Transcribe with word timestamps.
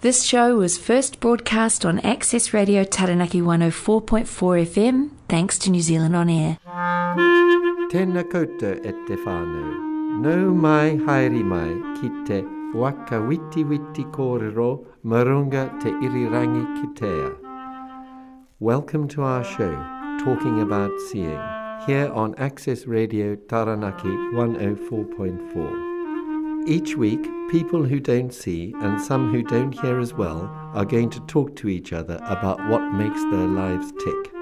This 0.00 0.22
show 0.22 0.54
was 0.54 0.78
first 0.78 1.18
broadcast 1.18 1.84
on 1.84 1.98
Access 2.00 2.54
Radio 2.54 2.84
Taranaki 2.84 3.40
104.4 3.40 4.26
FM, 4.26 5.10
thanks 5.28 5.58
to 5.58 5.72
New 5.72 5.80
Zealand 5.82 6.14
On 6.14 6.30
Air. 6.30 6.58
Tēnā 7.90 8.22
koutou 8.30 8.78
e 8.78 8.92
te 9.08 9.16
whānau. 9.24 9.72
Nau 10.22 10.54
mai 10.54 10.94
haere 11.08 11.42
mai 11.42 11.74
ki 11.98 12.12
te 12.28 12.38
waka 12.78 13.18
witi 13.26 13.66
witi 13.66 14.06
kōrero 14.14 14.86
marunga 15.04 15.66
te 15.82 15.90
irirangi 15.90 16.62
kitea. 16.78 17.34
Welcome 18.60 19.08
to 19.08 19.24
our 19.24 19.42
show, 19.42 19.74
Talking 20.22 20.60
About 20.60 20.94
Seeing, 21.10 21.42
here 21.88 22.08
on 22.12 22.36
Access 22.38 22.86
Radio 22.86 23.34
Taranaki 23.34 24.14
104.4. 24.38 25.87
Each 26.68 26.98
week, 26.98 27.26
people 27.50 27.82
who 27.82 27.98
don't 27.98 28.30
see 28.30 28.74
and 28.82 29.00
some 29.00 29.32
who 29.32 29.42
don't 29.42 29.72
hear 29.72 29.98
as 29.98 30.12
well 30.12 30.50
are 30.74 30.84
going 30.84 31.08
to 31.08 31.20
talk 31.20 31.56
to 31.56 31.68
each 31.70 31.94
other 31.94 32.20
about 32.24 32.58
what 32.68 32.92
makes 32.92 33.22
their 33.22 33.46
lives 33.46 33.90
tick. 33.92 34.32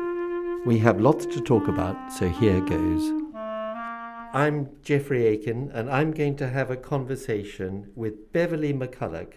We 0.66 0.76
have 0.78 1.00
lots 1.00 1.24
to 1.26 1.40
talk 1.40 1.68
about, 1.68 2.12
so 2.12 2.28
here 2.28 2.60
goes. 2.62 3.12
I'm 4.34 4.70
Geoffrey 4.82 5.24
Aiken, 5.24 5.70
and 5.72 5.88
I'm 5.88 6.10
going 6.10 6.34
to 6.38 6.48
have 6.48 6.68
a 6.68 6.76
conversation 6.76 7.92
with 7.94 8.32
Beverly 8.32 8.72
McCulloch 8.72 9.34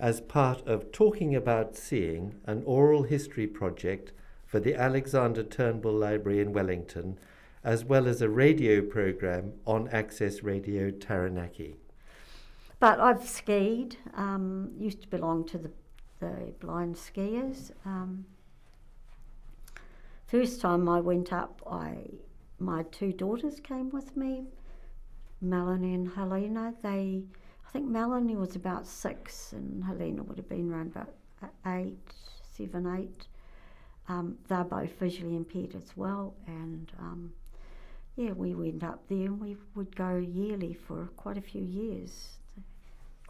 as 0.00 0.22
part 0.22 0.66
of 0.66 0.92
Talking 0.92 1.34
About 1.34 1.76
Seeing, 1.76 2.36
an 2.46 2.62
oral 2.64 3.02
history 3.02 3.46
project 3.46 4.12
for 4.46 4.60
the 4.60 4.74
Alexander 4.74 5.42
Turnbull 5.42 5.92
Library 5.92 6.40
in 6.40 6.54
Wellington, 6.54 7.18
as 7.62 7.84
well 7.84 8.08
as 8.08 8.22
a 8.22 8.30
radio 8.30 8.80
program 8.80 9.52
on 9.66 9.88
Access 9.88 10.42
Radio 10.42 10.90
Taranaki. 10.90 11.76
But 12.80 13.00
I've 13.00 13.26
skied. 13.26 13.96
Um, 14.14 14.72
used 14.78 15.02
to 15.02 15.08
belong 15.08 15.46
to 15.46 15.58
the 15.58 15.70
the 16.20 16.54
blind 16.60 16.96
skiers. 16.96 17.70
Um, 17.84 18.24
first 20.26 20.60
time 20.60 20.88
I 20.88 21.00
went 21.00 21.32
up, 21.32 21.62
I 21.70 22.06
my 22.58 22.84
two 22.84 23.12
daughters 23.12 23.60
came 23.60 23.90
with 23.90 24.16
me, 24.16 24.44
Melanie 25.40 25.94
and 25.94 26.08
Helena. 26.08 26.74
They, 26.82 27.24
I 27.66 27.70
think 27.70 27.86
Melanie 27.86 28.36
was 28.36 28.56
about 28.56 28.86
six, 28.86 29.52
and 29.52 29.84
Helena 29.84 30.22
would 30.22 30.38
have 30.38 30.48
been 30.48 30.70
around 30.70 30.92
about 30.92 31.14
eight, 31.66 31.98
seven, 32.56 32.86
eight. 32.98 33.26
Um, 34.08 34.38
they're 34.48 34.64
both 34.64 34.98
visually 34.98 35.36
impaired 35.36 35.74
as 35.74 35.96
well, 35.96 36.34
and 36.46 36.92
um, 36.98 37.32
yeah, 38.16 38.32
we 38.32 38.54
went 38.54 38.84
up 38.84 39.08
there 39.08 39.26
and 39.26 39.40
we 39.40 39.56
would 39.74 39.96
go 39.96 40.16
yearly 40.16 40.74
for 40.74 41.08
quite 41.16 41.36
a 41.36 41.42
few 41.42 41.62
years 41.62 42.38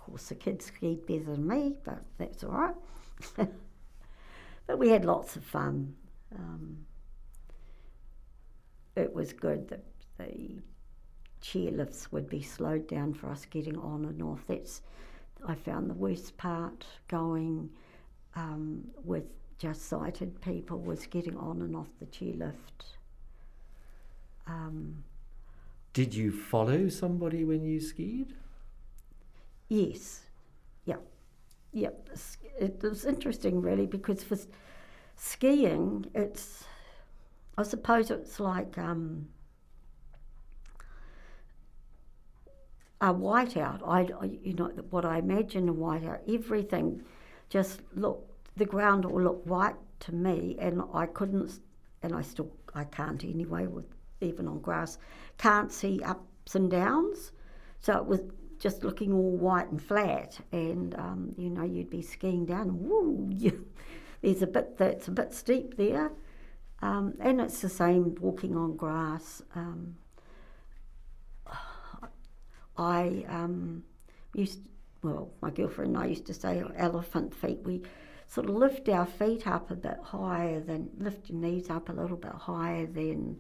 course, 0.04 0.28
the 0.28 0.34
kids 0.34 0.66
skied 0.66 1.06
better 1.06 1.24
than 1.24 1.46
me, 1.46 1.74
but 1.84 2.02
that's 2.18 2.44
all 2.44 2.50
right. 2.50 2.74
but 4.66 4.78
we 4.78 4.90
had 4.90 5.04
lots 5.04 5.36
of 5.36 5.44
fun. 5.44 5.94
Um, 6.34 6.84
it 8.96 9.12
was 9.12 9.32
good 9.32 9.68
that 9.68 9.84
the 10.18 10.60
chairlifts 11.42 12.12
would 12.12 12.28
be 12.28 12.42
slowed 12.42 12.86
down 12.86 13.14
for 13.14 13.30
us 13.30 13.46
getting 13.46 13.78
on 13.78 14.04
and 14.04 14.22
off. 14.22 14.40
That's 14.46 14.82
I 15.46 15.54
found 15.54 15.90
the 15.90 15.94
worst 15.94 16.36
part 16.36 16.86
going 17.08 17.70
um, 18.34 18.84
with 19.04 19.24
just 19.58 19.88
sighted 19.88 20.40
people 20.40 20.78
was 20.78 21.06
getting 21.06 21.36
on 21.36 21.62
and 21.62 21.76
off 21.76 21.88
the 21.98 22.06
chairlift. 22.06 22.96
Um, 24.46 25.04
Did 25.92 26.14
you 26.14 26.32
follow 26.32 26.88
somebody 26.88 27.44
when 27.44 27.62
you 27.62 27.80
skied? 27.80 28.34
Yes. 29.68 30.22
Yeah. 30.84 30.96
Yeah. 31.72 31.90
It 32.58 32.82
was 32.82 33.04
interesting, 33.04 33.60
really, 33.60 33.86
because 33.86 34.22
for 34.22 34.38
skiing, 35.16 36.06
it's, 36.14 36.64
I 37.58 37.62
suppose 37.64 38.10
it's 38.10 38.40
like 38.40 38.78
um, 38.78 39.28
a 43.00 43.12
whiteout. 43.12 43.80
I, 43.86 44.08
you 44.42 44.54
know, 44.54 44.68
what 44.90 45.04
I 45.04 45.18
imagine 45.18 45.68
a 45.68 45.74
whiteout, 45.74 46.20
everything 46.32 47.02
just 47.48 47.80
looked, 47.94 48.30
the 48.56 48.64
ground 48.64 49.04
all 49.04 49.20
looked 49.20 49.46
white 49.46 49.76
to 50.00 50.14
me, 50.14 50.56
and 50.60 50.82
I 50.92 51.06
couldn't, 51.06 51.60
and 52.02 52.14
I 52.14 52.22
still, 52.22 52.50
I 52.74 52.84
can't 52.84 53.24
anyway, 53.24 53.66
with 53.66 53.86
even 54.20 54.46
on 54.48 54.60
grass, 54.60 54.98
can't 55.38 55.70
see 55.72 56.00
ups 56.02 56.54
and 56.54 56.70
downs. 56.70 57.32
So 57.80 57.96
it 57.98 58.06
was 58.06 58.20
just 58.64 58.82
looking 58.82 59.12
all 59.12 59.36
white 59.36 59.70
and 59.70 59.80
flat, 59.80 60.38
and 60.50 60.94
um, 60.94 61.34
you 61.36 61.50
know 61.50 61.64
you'd 61.64 61.90
be 61.90 62.00
skiing 62.00 62.46
down. 62.46 62.62
And 62.62 62.80
woo, 62.80 63.28
you, 63.30 63.66
there's 64.22 64.40
a 64.40 64.46
bit 64.46 64.78
that's 64.78 65.06
a 65.06 65.10
bit 65.10 65.34
steep 65.34 65.76
there, 65.76 66.10
um, 66.80 67.12
and 67.20 67.42
it's 67.42 67.60
the 67.60 67.68
same 67.68 68.14
walking 68.14 68.56
on 68.56 68.74
grass. 68.74 69.42
Um, 69.54 69.96
I 72.78 73.26
um, 73.28 73.84
used, 74.34 74.60
well, 75.02 75.30
my 75.42 75.50
girlfriend 75.50 75.94
and 75.94 76.02
I 76.02 76.06
used 76.06 76.24
to 76.26 76.34
say 76.34 76.64
elephant 76.74 77.34
feet. 77.34 77.60
We 77.64 77.82
sort 78.26 78.48
of 78.48 78.56
lift 78.56 78.88
our 78.88 79.04
feet 79.04 79.46
up 79.46 79.70
a 79.70 79.76
bit 79.76 79.98
higher 80.02 80.58
than 80.60 80.88
lift 80.96 81.28
your 81.28 81.38
knees 81.38 81.68
up 81.68 81.90
a 81.90 81.92
little 81.92 82.16
bit 82.16 82.32
higher 82.32 82.86
than 82.86 83.38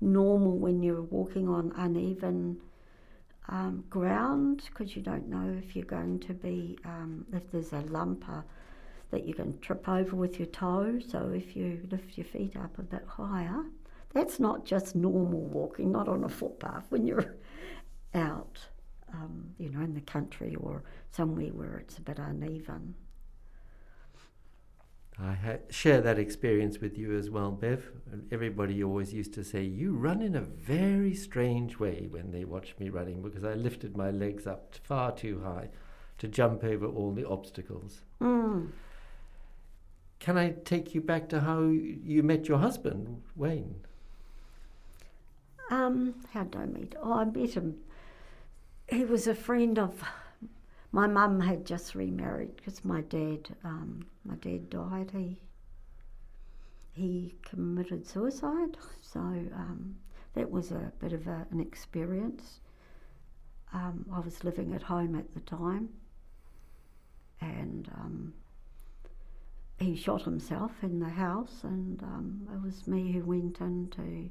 normal 0.00 0.58
when 0.58 0.82
you're 0.82 1.00
walking 1.00 1.48
on 1.48 1.72
uneven 1.76 2.58
um, 3.48 3.84
ground 3.90 4.62
because 4.66 4.96
you 4.96 5.02
don't 5.02 5.28
know 5.28 5.60
if 5.62 5.76
you're 5.76 5.84
going 5.84 6.18
to 6.20 6.34
be, 6.34 6.78
um, 6.84 7.26
if 7.32 7.50
there's 7.50 7.72
a 7.72 7.82
lumper 7.82 8.42
that 9.10 9.26
you 9.26 9.34
can 9.34 9.58
trip 9.60 9.88
over 9.88 10.16
with 10.16 10.38
your 10.38 10.48
toe. 10.48 10.98
So 11.06 11.30
if 11.34 11.54
you 11.54 11.86
lift 11.90 12.16
your 12.16 12.26
feet 12.26 12.56
up 12.56 12.78
a 12.78 12.82
bit 12.82 13.04
higher, 13.06 13.64
that's 14.12 14.40
not 14.40 14.64
just 14.64 14.94
normal 14.94 15.40
walking, 15.40 15.92
not 15.92 16.08
on 16.08 16.24
a 16.24 16.28
footpath 16.28 16.84
when 16.88 17.06
you're 17.06 17.34
out, 18.14 18.58
um, 19.12 19.54
you 19.58 19.70
know, 19.70 19.80
in 19.80 19.94
the 19.94 20.00
country 20.00 20.56
or 20.56 20.82
somewhere 21.10 21.48
where 21.48 21.76
it's 21.76 21.98
a 21.98 22.02
bit 22.02 22.18
uneven. 22.18 22.94
I 25.18 25.34
ha- 25.34 25.58
share 25.70 26.00
that 26.00 26.18
experience 26.18 26.80
with 26.80 26.98
you 26.98 27.16
as 27.16 27.30
well, 27.30 27.52
Bev. 27.52 27.90
Everybody 28.32 28.82
always 28.82 29.12
used 29.12 29.32
to 29.34 29.44
say, 29.44 29.62
You 29.62 29.94
run 29.94 30.20
in 30.20 30.34
a 30.34 30.40
very 30.40 31.14
strange 31.14 31.78
way 31.78 32.08
when 32.10 32.32
they 32.32 32.44
watch 32.44 32.74
me 32.78 32.88
running 32.88 33.22
because 33.22 33.44
I 33.44 33.54
lifted 33.54 33.96
my 33.96 34.10
legs 34.10 34.46
up 34.46 34.74
far 34.82 35.12
too 35.12 35.42
high 35.44 35.68
to 36.18 36.28
jump 36.28 36.64
over 36.64 36.86
all 36.86 37.12
the 37.12 37.28
obstacles. 37.28 38.00
Mm. 38.20 38.70
Can 40.18 40.36
I 40.36 40.50
take 40.64 40.94
you 40.94 41.00
back 41.00 41.28
to 41.28 41.40
how 41.40 41.60
you 41.62 42.22
met 42.22 42.48
your 42.48 42.58
husband, 42.58 43.22
Wayne? 43.36 43.76
Um, 45.70 46.14
how 46.32 46.44
did 46.44 46.60
I 46.60 46.66
meet? 46.66 46.94
Oh, 47.00 47.14
I 47.14 47.24
met 47.24 47.54
him. 47.54 47.76
He 48.88 49.04
was 49.04 49.26
a 49.26 49.34
friend 49.34 49.78
of 49.78 50.02
my 50.94 51.08
mum 51.08 51.40
had 51.40 51.66
just 51.66 51.96
remarried 51.96 52.54
because 52.54 52.84
my 52.84 53.00
dad, 53.00 53.48
um, 53.64 54.06
my 54.24 54.36
dad 54.36 54.70
died. 54.70 55.10
He 55.12 55.36
he 56.92 57.34
committed 57.42 58.06
suicide, 58.06 58.76
so 59.02 59.18
um, 59.18 59.96
that 60.34 60.48
was 60.48 60.70
a 60.70 60.92
bit 61.00 61.12
of 61.12 61.26
a, 61.26 61.48
an 61.50 61.58
experience. 61.58 62.60
Um, 63.72 64.06
I 64.12 64.20
was 64.20 64.44
living 64.44 64.72
at 64.72 64.82
home 64.84 65.16
at 65.16 65.34
the 65.34 65.40
time, 65.40 65.88
and 67.40 67.90
um, 67.96 68.34
he 69.80 69.96
shot 69.96 70.22
himself 70.22 70.70
in 70.80 71.00
the 71.00 71.08
house, 71.08 71.64
and 71.64 72.00
um, 72.04 72.48
it 72.54 72.62
was 72.64 72.86
me 72.86 73.10
who 73.10 73.24
went 73.24 73.60
in 73.60 73.88
to 73.96 74.30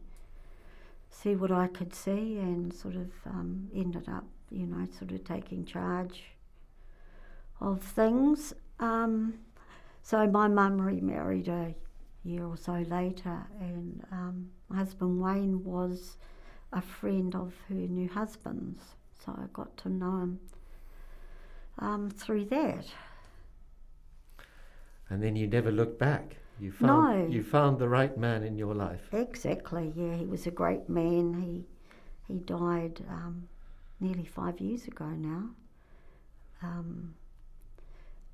see 1.09 1.35
what 1.35 1.51
I 1.51 1.67
could 1.67 1.93
see, 1.93 2.37
and 2.37 2.73
sort 2.73 2.95
of 2.95 3.11
um, 3.25 3.67
ended 3.75 4.07
up, 4.07 4.23
you 4.49 4.65
know, 4.65 4.87
sort 4.97 5.11
of 5.11 5.25
taking 5.25 5.65
charge 5.65 6.23
of 7.63 7.81
things. 7.81 8.53
Um, 8.79 9.35
so 10.03 10.27
my 10.27 10.47
mum 10.47 10.79
remarried 10.79 11.47
a 11.47 11.73
year 12.23 12.45
or 12.45 12.57
so 12.57 12.73
later, 12.73 13.39
and 13.59 14.03
um, 14.11 14.49
my 14.69 14.77
husband 14.77 15.21
Wayne 15.21 15.63
was 15.63 16.17
a 16.73 16.81
friend 16.81 17.33
of 17.35 17.53
her 17.69 17.75
new 17.75 18.09
husband's. 18.09 18.83
So 19.25 19.31
I 19.31 19.45
got 19.53 19.75
to 19.77 19.89
know 19.89 20.17
him 20.19 20.39
um, 21.79 22.09
through 22.09 22.45
that. 22.45 22.85
And 25.09 25.23
then 25.23 25.35
you 25.35 25.47
never 25.47 25.71
looked 25.71 25.99
back. 25.99 26.37
You 26.59 26.71
found, 26.71 27.19
no. 27.19 27.27
You 27.33 27.43
found 27.43 27.79
the 27.79 27.87
right 27.87 28.17
man 28.17 28.43
in 28.43 28.57
your 28.57 28.75
life. 28.75 29.01
Exactly. 29.11 29.91
Yeah, 29.95 30.15
he 30.15 30.25
was 30.25 30.45
a 30.47 30.51
great 30.51 30.89
man. 30.89 31.33
He 31.41 31.65
he 32.27 32.39
died 32.39 33.03
um, 33.09 33.47
nearly 33.99 34.25
five 34.25 34.59
years 34.59 34.87
ago 34.87 35.05
now. 35.05 35.49
Um, 36.61 37.15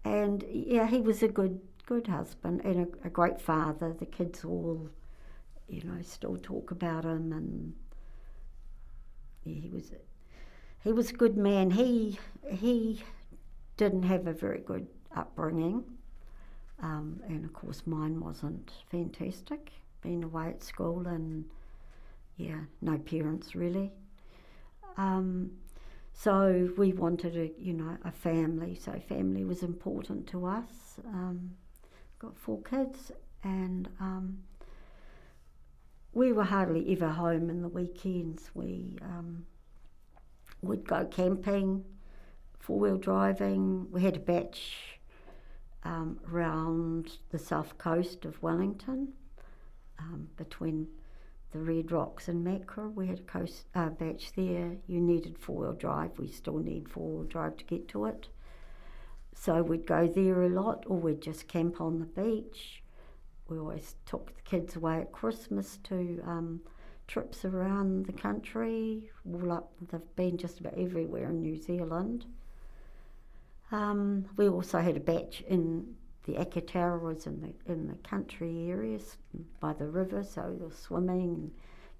and 0.04 0.44
yeah, 0.50 0.88
he 0.88 1.02
was 1.02 1.24
a 1.24 1.28
good 1.28 1.60
good 1.86 2.08
husband 2.08 2.62
and 2.64 2.88
a, 3.04 3.08
a, 3.08 3.10
great 3.10 3.42
father. 3.42 3.94
The 3.98 4.06
kids 4.06 4.46
all, 4.46 4.90
you 5.68 5.84
know, 5.84 6.02
still 6.04 6.38
talk 6.38 6.70
about 6.70 7.04
him, 7.04 7.34
and 7.34 7.74
yeah, 9.44 9.62
he 9.62 9.70
was 9.70 9.92
he 10.84 10.92
was 10.92 11.10
a 11.10 11.14
good 11.14 11.38
man. 11.38 11.72
He 11.72 12.20
he 12.48 13.04
didn't 13.78 14.04
have 14.04 14.28
a 14.28 14.34
very 14.34 14.60
good 14.60 14.88
upbringing. 15.16 15.84
Um, 16.82 17.22
and 17.28 17.44
of 17.44 17.54
course, 17.54 17.84
mine 17.86 18.20
wasn't 18.20 18.72
fantastic, 18.90 19.72
being 20.02 20.24
away 20.24 20.48
at 20.48 20.64
school 20.64 21.08
and, 21.08 21.46
yeah, 22.38 22.62
no 22.82 22.98
parents 22.98 23.56
really. 23.56 23.92
Um, 24.98 25.52
so 26.22 26.70
we 26.76 26.92
wanted 26.92 27.38
a, 27.38 27.50
you 27.58 27.72
know, 27.72 27.98
a 28.04 28.12
family. 28.12 28.76
So 28.76 28.92
family 29.08 29.46
was 29.46 29.64
important 29.64 30.28
to 30.28 30.46
us. 30.46 31.00
Um, 31.06 31.52
got 32.20 32.38
four 32.38 32.62
kids, 32.62 33.14
and 33.42 33.88
um, 34.02 34.40
we 36.12 36.34
were 36.34 36.44
hardly 36.44 36.92
ever 36.92 37.08
home 37.08 37.50
in 37.50 37.62
the 37.62 37.70
weekends. 37.70 38.52
We 38.54 38.98
um, 39.02 39.46
would 40.62 40.86
go 40.86 41.06
camping, 41.06 41.86
four 42.60 42.80
wheel 42.80 42.98
driving. 42.98 43.90
We 43.90 44.02
had 44.02 44.18
a 44.18 44.20
bach 44.20 44.56
um, 45.86 46.20
around 46.30 47.18
the 47.30 47.40
south 47.40 47.78
coast 47.78 48.26
of 48.26 48.44
Wellington, 48.44 49.14
um, 49.98 50.28
between 50.36 50.90
the 51.52 51.60
Red 51.60 51.92
Rocks 51.92 52.28
and 52.28 52.46
Makara. 52.46 52.94
We 52.94 53.08
had 53.08 53.20
a 53.20 53.24
coast 53.24 53.66
uh, 53.74 53.90
bach 53.90 54.22
there. 54.36 54.78
You 54.88 55.02
needed 55.02 55.38
four 55.38 55.62
wheel 55.62 55.74
drive. 55.74 56.20
We 56.20 56.28
still 56.28 56.58
need 56.58 56.90
four 56.90 57.10
wheel 57.10 57.24
drive 57.24 57.58
to 57.58 57.64
get 57.64 57.88
to 57.90 58.06
it. 58.06 58.28
So 59.34 59.64
we'd 59.64 59.88
go 59.88 60.08
there 60.08 60.44
a 60.44 60.50
lot, 60.50 60.84
or 60.88 60.98
we'd 60.98 61.22
just 61.22 61.48
camp 61.48 61.80
on 61.80 62.00
the 62.00 62.06
beach. 62.06 62.84
We 63.48 63.58
always 63.58 63.96
took 64.06 64.36
the 64.36 64.42
kids 64.44 64.76
away 64.76 65.02
at 65.02 65.12
Christmas 65.12 65.80
to 65.86 66.22
um, 66.26 66.62
trips 67.08 67.46
around 67.46 68.06
the 68.06 68.14
country. 68.14 69.10
All 69.26 69.52
up, 69.52 69.72
they've 69.90 70.16
been 70.16 70.38
just 70.38 70.60
about 70.60 70.78
everywhere 70.78 71.30
in 71.30 71.42
New 71.42 71.58
Zealand. 71.58 72.26
Um, 73.72 74.26
we 74.36 74.48
also 74.50 74.80
had 74.80 74.98
a 74.98 75.00
bach 75.00 75.42
in 75.42 75.96
the 76.26 76.34
Akatara 76.34 77.26
in 77.26 77.42
the 77.42 77.72
in 77.72 77.88
the 77.88 77.96
country 78.08 78.70
areas 78.70 79.18
by 79.60 79.74
the 79.74 79.88
river, 79.88 80.24
so 80.24 80.56
were 80.60 80.72
swimming. 80.72 81.52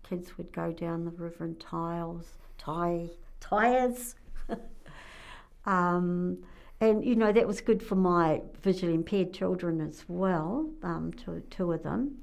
Kids 0.04 0.38
would 0.38 0.52
go 0.52 0.72
down 0.72 1.06
the 1.06 1.12
river 1.12 1.46
in 1.46 1.56
tiles, 1.56 2.38
tie 2.58 3.10
tires. 3.40 4.16
um, 5.66 6.38
and 6.82 7.04
you 7.04 7.16
know 7.16 7.32
that 7.32 7.48
was 7.48 7.62
good 7.62 7.84
for 7.84 7.96
my 7.96 8.42
visually 8.62 8.94
impaired 8.94 9.34
children 9.34 9.82
as 9.82 10.06
well. 10.08 10.70
Um, 10.84 11.12
two, 11.14 11.42
two 11.50 11.72
of 11.74 11.84
them. 11.84 12.18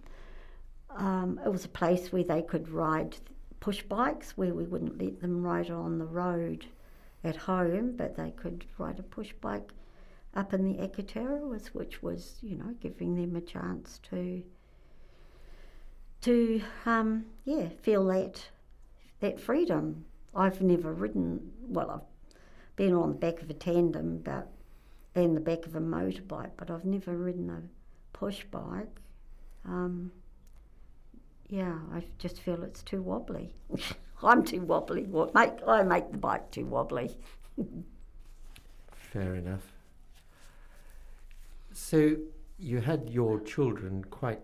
Um, 0.90 1.38
it 1.44 1.50
was 1.50 1.64
a 1.64 1.68
place 1.68 2.12
where 2.12 2.24
they 2.24 2.42
could 2.42 2.68
ride 2.68 3.16
push 3.60 3.82
bikes, 3.82 4.36
where 4.36 4.54
we 4.54 4.64
wouldn't 4.64 4.98
let 5.02 5.20
them 5.20 5.42
ride 5.42 5.70
on 5.70 5.98
the 5.98 6.06
road 6.06 6.66
at 7.24 7.36
home, 7.36 7.94
but 7.96 8.16
they 8.16 8.30
could 8.30 8.64
ride 8.78 8.98
a 8.98 9.02
push 9.02 9.32
bike 9.40 9.72
up 10.36 10.52
in 10.52 10.64
the 10.64 10.78
Ekatera, 10.78 11.40
which 11.72 12.02
was 12.02 12.38
you 12.42 12.56
know 12.56 12.74
giving 12.80 13.16
them 13.16 13.34
a 13.34 13.40
chance 13.40 13.98
to 14.10 14.42
to 16.20 16.62
um, 16.84 17.24
yeah 17.44 17.68
feel 17.82 18.04
that 18.06 18.48
that 19.20 19.40
freedom. 19.40 20.04
I've 20.34 20.60
never 20.60 20.92
ridden 20.92 21.52
well. 21.66 21.90
I've 21.90 22.76
been 22.76 22.92
on 22.92 23.08
the 23.08 23.18
back 23.18 23.40
of 23.40 23.48
a 23.48 23.54
tandem, 23.54 24.18
but 24.18 24.48
and 25.14 25.34
the 25.34 25.40
back 25.40 25.64
of 25.64 25.74
a 25.74 25.80
motorbike, 25.80 26.50
but 26.58 26.70
I've 26.70 26.84
never 26.84 27.16
ridden 27.16 27.48
a 27.48 27.62
push 28.12 28.44
bike. 28.44 29.00
Um, 29.64 30.12
yeah, 31.48 31.78
I 31.94 32.04
just 32.18 32.40
feel 32.40 32.62
it's 32.62 32.82
too 32.82 33.00
wobbly. 33.00 33.54
I'm 34.22 34.44
too 34.44 34.60
wobbly. 34.60 35.04
What 35.04 35.34
make 35.34 35.52
I 35.66 35.82
make 35.82 36.12
the 36.12 36.18
bike 36.18 36.50
too 36.50 36.66
wobbly? 36.66 37.16
Fair 38.92 39.36
enough. 39.36 39.75
So 41.76 42.16
you 42.58 42.80
had 42.80 43.10
your 43.10 43.38
children 43.40 44.02
quite 44.04 44.40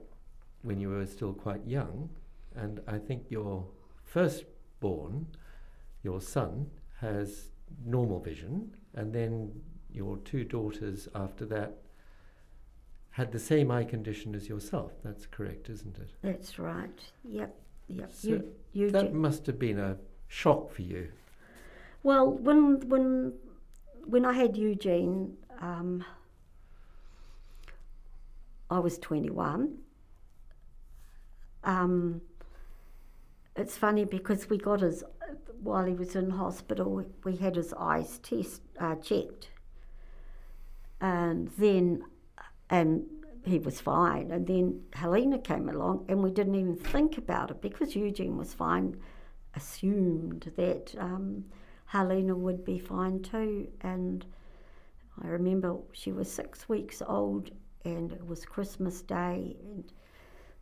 when 0.60 0.78
you 0.78 0.90
were 0.90 1.06
still 1.06 1.32
quite 1.32 1.66
young, 1.66 2.10
and 2.54 2.78
I 2.86 2.98
think 2.98 3.30
your 3.30 3.66
firstborn, 4.04 5.26
your 6.02 6.20
son, 6.20 6.70
has 7.00 7.48
normal 7.86 8.20
vision, 8.20 8.76
and 8.94 9.14
then 9.14 9.50
your 9.90 10.18
two 10.18 10.44
daughters 10.44 11.08
after 11.14 11.46
that 11.46 11.78
had 13.12 13.32
the 13.32 13.38
same 13.38 13.70
eye 13.70 13.84
condition 13.84 14.34
as 14.34 14.46
yourself. 14.46 14.92
That's 15.02 15.24
correct, 15.24 15.70
isn't 15.70 15.96
it? 15.96 16.10
That's 16.20 16.58
right. 16.58 17.00
Yep, 17.24 17.54
yep. 17.88 18.12
So 18.12 18.28
you, 18.28 18.52
you 18.74 18.90
that 18.90 19.14
must 19.14 19.46
have 19.46 19.58
been 19.58 19.78
a 19.78 19.96
shock 20.28 20.70
for 20.70 20.82
you. 20.82 21.08
well, 22.02 22.30
when 22.30 22.86
when 22.90 23.32
when 24.04 24.26
I 24.26 24.34
had 24.34 24.54
Eugene, 24.54 25.38
um, 25.62 26.04
I 28.72 28.78
was 28.78 28.98
twenty 28.98 29.30
one. 29.30 29.78
Um, 31.62 32.22
it's 33.54 33.76
funny 33.76 34.04
because 34.04 34.48
we 34.48 34.56
got 34.56 34.80
his 34.80 35.04
while 35.62 35.84
he 35.84 35.92
was 35.92 36.16
in 36.16 36.30
hospital. 36.30 37.04
We 37.22 37.36
had 37.36 37.56
his 37.56 37.74
eyes 37.74 38.18
test 38.18 38.62
uh, 38.80 38.94
checked, 38.96 39.50
and 41.00 41.48
then 41.58 42.04
and 42.70 43.04
he 43.44 43.58
was 43.58 43.78
fine. 43.80 44.30
And 44.30 44.46
then 44.46 44.80
Helena 44.94 45.38
came 45.38 45.68
along, 45.68 46.06
and 46.08 46.22
we 46.22 46.30
didn't 46.30 46.54
even 46.54 46.76
think 46.76 47.18
about 47.18 47.50
it 47.50 47.60
because 47.60 47.94
Eugene 47.94 48.38
was 48.38 48.54
fine. 48.54 48.96
Assumed 49.54 50.50
that 50.56 50.94
um, 50.98 51.44
Helena 51.84 52.34
would 52.34 52.64
be 52.64 52.78
fine 52.78 53.20
too, 53.20 53.68
and 53.82 54.24
I 55.22 55.26
remember 55.26 55.76
she 55.92 56.10
was 56.10 56.32
six 56.32 56.70
weeks 56.70 57.02
old, 57.06 57.50
and 57.84 58.12
it 58.12 58.26
was 58.26 58.44
Christmas 58.44 59.02
Day, 59.02 59.56
and 59.62 59.84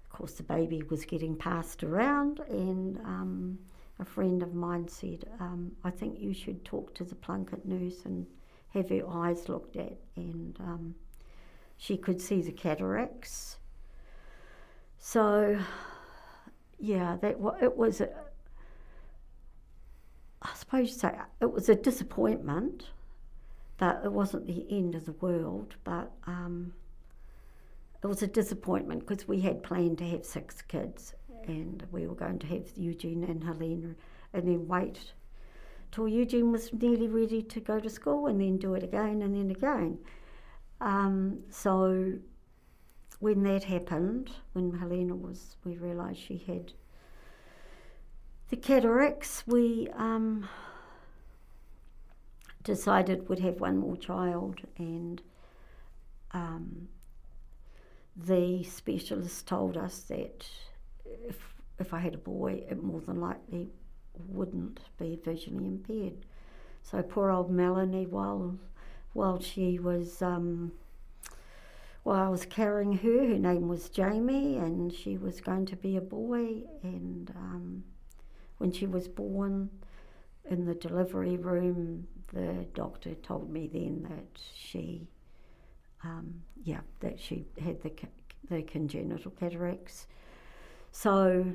of 0.05 0.11
course 0.11 0.35
the 0.35 0.43
baby 0.43 0.83
was 0.91 1.05
getting 1.05 1.37
passed 1.37 1.83
around, 1.85 2.41
and 2.49 2.99
um, 2.99 3.59
a 3.99 4.05
friend 4.05 4.43
of 4.43 4.55
mine 4.55 4.89
said, 4.89 5.25
um, 5.41 5.73
"I 5.85 5.91
think 5.91 6.19
you 6.19 6.33
should 6.33 6.65
talk 6.65 6.95
to 6.95 7.05
the 7.05 7.15
Plunkett 7.15 7.67
nurse 7.67 8.05
and 8.05 8.27
have 8.71 8.89
her 8.91 9.09
eyes 9.09 9.49
looked 9.49 9.77
at," 9.77 9.97
and 10.17 10.57
um, 10.61 10.95
she 11.77 11.97
could 11.97 12.21
see 12.21 12.43
the 12.43 12.53
cataracts. 12.53 13.59
So, 14.99 15.59
yeah, 16.79 17.17
that 17.21 17.37
it 17.63 17.77
was. 17.77 18.01
A, 18.01 18.11
I 20.43 20.51
suppose 20.55 20.89
you'd 20.89 21.01
say 21.01 21.19
it 21.41 21.53
was 21.53 21.69
a 21.69 21.75
disappointment, 21.75 22.89
but 23.77 24.01
it 24.05 24.13
wasn't 24.13 24.47
the 24.47 24.67
end 24.71 24.95
of 24.95 25.05
the 25.05 25.13
world. 25.13 25.77
But 25.85 26.11
um, 26.27 26.73
it 28.03 28.07
was 28.07 28.23
a 28.23 28.27
disappointment 28.27 29.07
because 29.07 29.29
we 29.29 29.41
had 29.41 29.63
planned 29.63 29.99
to 29.99 30.09
have 30.09 30.25
six 30.25 30.63
kids, 30.63 31.15
and 31.47 31.87
we 31.91 32.07
were 32.07 32.15
going 32.15 32.39
to 32.39 32.47
have 32.47 32.67
Eugene 32.77 33.25
and 33.25 33.45
Helena, 33.45 33.95
and 34.33 34.49
then 34.49 34.67
wait 34.67 35.13
till 35.93 36.09
Eugene 36.09 36.53
was 36.53 36.73
nearly 36.73 37.09
ready 37.09 37.43
to 37.43 37.61
go 37.61 37.81
to 37.81 37.91
school, 37.91 38.27
and 38.27 38.41
then 38.41 38.57
do 38.57 38.75
it 38.75 38.83
again 38.83 39.23
and 39.23 39.37
then 39.37 39.51
again. 39.51 39.99
Um, 40.81 41.41
so 41.51 42.15
when 43.19 43.43
that 43.43 43.65
happened, 43.65 44.31
when 44.55 44.73
Helena 44.73 45.15
was, 45.15 45.57
we 45.65 45.77
realised 45.77 46.19
she 46.21 46.39
had 46.47 46.73
the 48.49 48.57
cataracts, 48.57 49.45
we 49.47 49.89
um, 49.95 50.49
decided 52.65 53.29
we'd 53.29 53.41
have 53.41 53.61
one 53.61 53.77
more 53.77 53.97
child, 53.97 54.61
and 54.79 55.23
um, 56.33 56.89
the 58.27 58.63
specialist 58.65 59.47
told 59.47 59.77
us 59.77 60.01
that 60.03 60.47
if 61.05 61.55
if 61.79 61.95
I 61.95 61.99
had 61.99 62.15
a 62.15 62.19
boy, 62.19 62.65
it 62.69 62.83
more 62.83 63.01
than 63.01 63.21
likely 63.21 63.71
wouldn't 64.29 64.81
be 64.99 65.19
visually 65.25 65.67
impaired. 65.67 66.27
So 66.83 67.03
poor 67.03 67.31
old 67.31 67.51
Melanie, 67.51 68.07
while 68.07 68.59
while 69.13 69.41
she 69.41 69.79
was 69.79 70.23
um, 70.23 70.73
while 72.03 72.23
I 72.23 72.29
was 72.29 72.47
carrying 72.47 72.99
her, 72.99 73.27
her 73.27 73.39
name 73.39 73.69
was 73.69 73.89
Jamie, 73.89 74.57
and 74.57 74.93
she 74.93 75.17
was 75.17 75.41
going 75.41 75.67
to 75.67 75.77
be 75.77 75.97
a 75.97 76.01
boy. 76.01 76.63
And 76.83 77.31
um, 77.37 77.85
when 78.59 78.73
she 78.73 78.87
was 78.87 79.09
born 79.09 79.71
in 80.49 80.65
the 80.65 80.75
delivery 80.75 81.37
room, 81.37 82.07
the 82.33 82.67
doctor 82.75 83.15
told 83.15 83.51
me 83.51 83.69
then 83.73 84.07
that 84.09 84.41
she, 84.55 85.09
um, 86.05 86.43
yeah, 86.63 86.81
that 87.01 87.19
she 87.21 87.47
had 87.63 87.81
the 87.83 87.93
the 88.49 88.63
congenital 88.63 89.31
cataracts. 89.31 90.07
So 90.93 91.53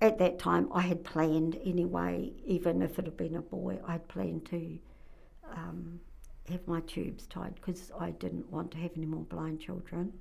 at 0.00 0.18
that 0.18 0.38
time, 0.38 0.68
I 0.72 0.82
had 0.82 1.04
planned 1.04 1.58
anyway, 1.64 2.32
even 2.44 2.82
if 2.82 2.98
it 2.98 3.06
had 3.06 3.16
been 3.16 3.36
a 3.36 3.42
boy, 3.42 3.78
I'd 3.86 4.06
planned 4.08 4.46
to 4.46 4.78
um, 5.52 6.00
have 6.48 6.66
my 6.68 6.80
tubes 6.80 7.26
tied 7.26 7.54
because 7.56 7.90
I 7.98 8.10
didn't 8.10 8.50
want 8.50 8.70
to 8.72 8.78
have 8.78 8.92
any 8.96 9.06
more 9.06 9.24
blind 9.24 9.60
children. 9.60 10.12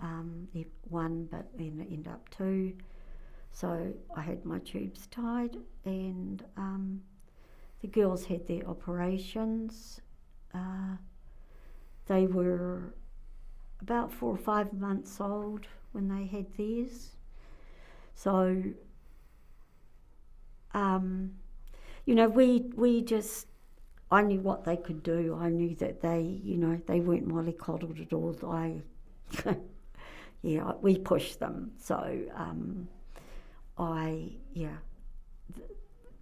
Um, 0.00 0.48
one, 0.88 1.28
but 1.30 1.46
then 1.56 1.86
end 1.90 2.08
up 2.08 2.28
two. 2.30 2.72
So 3.52 3.92
I 4.16 4.20
had 4.20 4.44
my 4.44 4.58
tubes 4.60 5.06
tied, 5.06 5.56
and 5.84 6.44
um, 6.56 7.02
the 7.82 7.86
girls 7.86 8.24
had 8.24 8.46
their 8.46 8.66
operations. 8.68 10.00
Uh, 10.54 10.96
they 12.06 12.26
were 12.26 12.94
about 13.80 14.12
four 14.12 14.30
or 14.30 14.38
five 14.38 14.72
months 14.72 15.20
old 15.20 15.66
when 15.92 16.08
they 16.08 16.26
had 16.26 16.46
theirs. 16.56 17.10
So, 18.14 18.62
um, 20.74 21.34
you 22.06 22.14
know, 22.14 22.28
we 22.28 22.70
we 22.74 23.02
just 23.02 23.46
I 24.12 24.20
knew 24.20 24.40
what 24.40 24.64
they 24.64 24.76
could 24.76 25.02
do. 25.02 25.38
I 25.40 25.48
knew 25.48 25.74
that 25.76 26.02
they, 26.02 26.20
you 26.20 26.58
know, 26.58 26.78
they 26.86 27.00
weren't 27.00 27.26
mollycoddled 27.26 27.98
at 27.98 28.12
all. 28.12 28.36
I, 28.46 28.82
yeah, 30.42 30.72
we 30.82 30.98
pushed 30.98 31.40
them. 31.40 31.72
So, 31.78 32.20
um, 32.34 32.88
I, 33.78 34.32
yeah, 34.52 34.76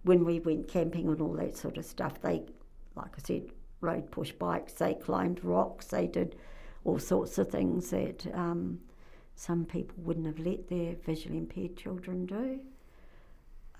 when 0.03 0.23
we 0.23 0.39
went 0.39 0.69
camping 0.69 1.09
and 1.09 1.19
all 1.19 1.33
that 1.33 1.57
sort 1.57 1.77
of 1.77 1.83
stuff, 1.83 2.21
they, 2.21 2.43
like 2.95 3.11
I 3.17 3.21
said, 3.21 3.51
rode 3.81 4.11
push 4.11 4.31
bikes. 4.31 4.73
They 4.73 4.93
climbed 4.93 5.43
rocks. 5.43 5.87
They 5.87 6.07
did 6.07 6.35
all 6.83 6.99
sorts 6.99 7.37
of 7.37 7.49
things 7.49 7.89
that 7.89 8.25
um, 8.33 8.79
some 9.35 9.65
people 9.65 9.95
wouldn't 9.97 10.25
have 10.25 10.39
let 10.39 10.69
their 10.69 10.95
visually 10.95 11.37
impaired 11.37 11.75
children 11.75 12.25
do. 12.25 12.59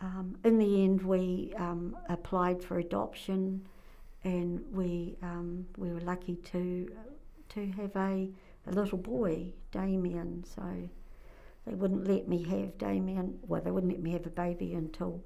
Um, 0.01 0.36
in 0.43 0.58
the 0.58 0.84
end, 0.84 1.01
we 1.03 1.53
um, 1.58 1.96
applied 2.10 2.63
for 2.63 2.79
adoption, 2.79 3.67
and 4.24 4.63
we 4.72 5.15
um, 5.22 5.67
we 5.77 5.91
were 5.91 6.00
lucky 6.00 6.36
to 6.36 6.91
to 7.50 7.67
have 7.72 7.96
a, 7.96 8.29
a 8.67 8.72
little 8.72 8.98
boy, 8.98 9.53
Damien. 9.72 10.43
So 10.43 10.89
they 11.67 11.75
wouldn't 11.75 12.08
let 12.08 12.27
me 12.27 12.41
have 12.43 12.77
Damien. 12.79 13.38
Well, 13.48 13.62
they 13.62 13.72
wouldn't 13.72 13.93
let 13.93 14.01
me 14.01 14.12
have 14.13 14.25
a 14.25 14.31
baby 14.31 14.74
until 14.74 15.24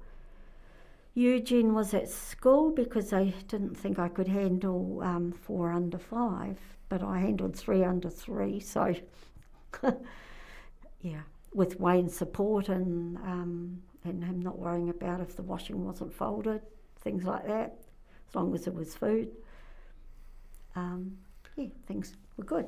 Eugene 1.16 1.72
was 1.72 1.94
at 1.94 2.10
school 2.10 2.70
because 2.70 3.10
I 3.14 3.32
didn't 3.48 3.74
think 3.74 3.98
I 3.98 4.06
could 4.06 4.28
handle 4.28 5.00
um, 5.02 5.32
four 5.32 5.72
under 5.72 5.96
five, 5.96 6.58
but 6.90 7.02
I 7.02 7.20
handled 7.20 7.56
three 7.56 7.82
under 7.82 8.10
three. 8.10 8.60
So 8.60 8.94
yeah, 11.00 11.22
with 11.54 11.80
Wayne's 11.80 12.14
support 12.14 12.68
and 12.68 13.16
um, 13.16 13.80
and 14.04 14.22
him 14.22 14.40
not 14.40 14.58
worrying 14.58 14.90
about 14.90 15.20
if 15.20 15.34
the 15.36 15.42
washing 15.42 15.86
wasn't 15.86 16.12
folded, 16.12 16.60
things 17.00 17.24
like 17.24 17.46
that, 17.46 17.78
as 18.28 18.34
long 18.34 18.54
as 18.54 18.66
it 18.66 18.74
was 18.74 18.94
food. 18.94 19.30
Um, 20.74 21.16
yeah, 21.56 21.68
things 21.86 22.14
were 22.36 22.44
good. 22.44 22.66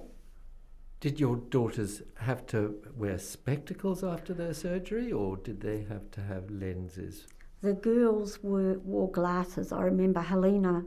Did 1.00 1.21
your 1.21 1.37
daughters 1.37 2.00
have 2.17 2.47
to 2.47 2.83
wear 2.97 3.19
spectacles 3.19 4.02
after 4.02 4.33
their 4.33 4.55
surgery, 4.55 5.12
or 5.12 5.37
did 5.37 5.61
they 5.61 5.83
have 5.83 6.11
to 6.12 6.23
have 6.23 6.50
lenses? 6.50 7.26
The 7.61 7.75
girls 7.75 8.43
were 8.43 8.79
wore 8.79 9.11
glasses. 9.11 9.73
I 9.73 9.83
remember 9.83 10.21
Helena. 10.21 10.85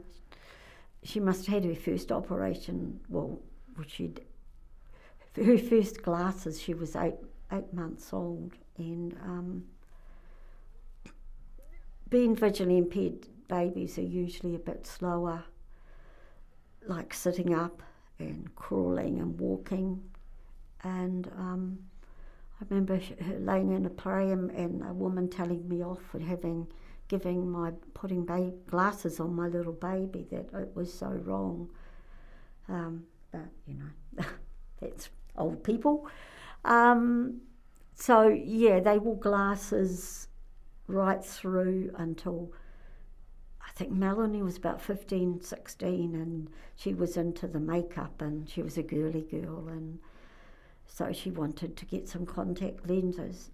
She 1.02 1.20
must 1.20 1.46
have 1.46 1.62
had 1.62 1.64
her 1.64 1.74
first 1.74 2.10
operation. 2.10 3.00
Well, 3.08 3.40
she'd 3.86 4.22
her 5.36 5.58
first 5.58 6.02
glasses. 6.02 6.60
She 6.60 6.74
was 6.74 6.96
eight 6.96 7.16
eight 7.52 7.72
months 7.72 8.12
old, 8.12 8.52
and 8.78 9.14
um, 9.22 9.64
being 12.08 12.34
visually 12.34 12.78
impaired 12.78 13.26
babies 13.48 13.98
are 13.98 14.02
usually 14.02 14.54
a 14.54 14.58
bit 14.58 14.86
slower, 14.86 15.44
like 16.86 17.12
sitting 17.12 17.54
up 17.54 17.82
and 18.18 18.54
crawling 18.56 19.20
and 19.20 19.38
walking. 19.38 20.02
And 20.84 21.30
um, 21.36 21.78
I 22.62 22.64
remember 22.70 23.00
laying 23.40 23.72
in 23.72 23.86
a 23.86 23.90
pram 23.90 24.50
and 24.50 24.84
a 24.84 24.92
woman 24.92 25.28
telling 25.28 25.68
me 25.68 25.82
off 25.82 26.00
for 26.00 26.20
having, 26.20 26.68
giving 27.08 27.50
my, 27.50 27.72
putting 27.92 28.24
ba- 28.24 28.52
glasses 28.68 29.18
on 29.18 29.34
my 29.34 29.48
little 29.48 29.72
baby 29.72 30.26
that 30.30 30.48
it 30.54 30.70
was 30.74 30.92
so 30.92 31.08
wrong. 31.08 31.68
Um, 32.68 33.02
but, 33.32 33.48
you 33.66 33.74
know, 33.74 34.24
that's 34.80 35.10
old 35.36 35.64
people. 35.64 36.06
Um, 36.64 37.40
so, 37.94 38.28
yeah, 38.28 38.78
they 38.78 38.98
wore 38.98 39.18
glasses 39.18 40.28
right 40.86 41.24
through 41.24 41.90
until 41.96 42.52
I 43.60 43.72
think 43.72 43.90
Melanie 43.90 44.42
was 44.42 44.56
about 44.56 44.80
15, 44.80 45.40
16, 45.40 46.14
and 46.14 46.48
she 46.76 46.94
was 46.94 47.16
into 47.16 47.48
the 47.48 47.58
makeup 47.60 48.22
and 48.22 48.48
she 48.48 48.62
was 48.62 48.78
a 48.78 48.82
girly 48.84 49.22
girl. 49.22 49.66
And 49.66 49.98
so 50.86 51.12
she 51.12 51.30
wanted 51.30 51.76
to 51.76 51.84
get 51.86 52.08
some 52.08 52.26
contact 52.26 52.88
lenses 52.88 53.50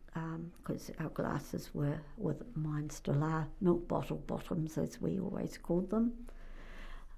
because 0.63 0.91
our 0.99 1.11
glasses 1.11 1.71
were, 1.73 2.01
with 2.17 2.43
mine 2.57 2.91
still 2.91 3.23
are, 3.23 3.49
milk 3.61 3.87
bottle 3.87 4.17
bottoms, 4.27 4.77
as 4.79 5.01
we 5.01 5.21
always 5.21 5.57
called 5.59 5.91
them. 5.91 6.13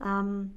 Um, 0.00 0.52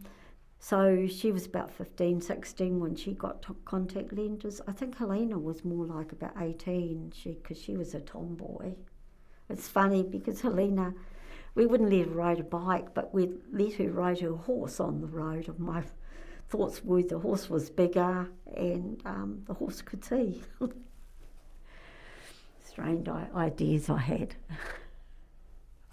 so 0.60 1.08
she 1.08 1.32
was 1.32 1.46
about 1.46 1.72
15, 1.72 2.22
16 2.22 2.80
when 2.80 2.96
she 2.96 3.14
got 3.14 3.46
contact 3.66 4.14
lenses. 4.14 4.62
I 4.68 4.72
think 4.72 4.98
Helena 4.98 5.38
was 5.38 5.66
more 5.66 5.86
like 5.86 6.12
about 6.14 6.34
18 6.40 7.12
because 7.26 7.62
she, 7.62 7.76
was 7.76 7.94
a 7.94 8.00
tomboy. 8.00 8.74
It's 9.50 9.68
funny 9.68 10.04
because 10.04 10.42
Helena, 10.42 10.94
we 11.54 11.66
wouldn't 11.66 11.92
let 11.92 12.08
her 12.08 12.14
ride 12.14 12.40
a 12.40 12.44
bike, 12.44 12.94
but 12.94 13.14
we'd 13.14 13.34
let 13.52 13.74
her 13.74 13.92
ride 13.92 14.22
her 14.22 14.36
horse 14.36 14.80
on 14.80 15.02
the 15.02 15.08
road. 15.08 15.50
And 15.50 15.60
my 15.60 15.84
thoughts 16.54 16.84
were 16.84 17.02
the 17.02 17.18
horse 17.18 17.50
was 17.50 17.72
bigger 17.72 18.30
and 18.56 19.02
um, 19.06 19.42
the 19.48 19.56
horse 19.56 19.82
could 19.82 20.06
see. 20.06 20.40
Strange 22.64 23.08
i- 23.08 23.28
ideas 23.36 23.90
I 23.90 23.98
had. 23.98 24.36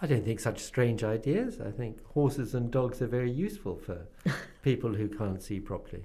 I 0.02 0.07
don't 0.07 0.23
think 0.23 0.38
such 0.38 0.59
strange 0.61 1.02
ideas. 1.02 1.61
I 1.62 1.71
think 1.71 2.05
horses 2.05 2.55
and 2.55 2.71
dogs 2.71 3.00
are 3.00 3.07
very 3.07 3.33
useful 3.33 3.76
for 3.76 4.07
people 4.62 4.93
who 4.93 5.09
can't 5.09 5.43
see 5.43 5.61
properly. 5.61 6.05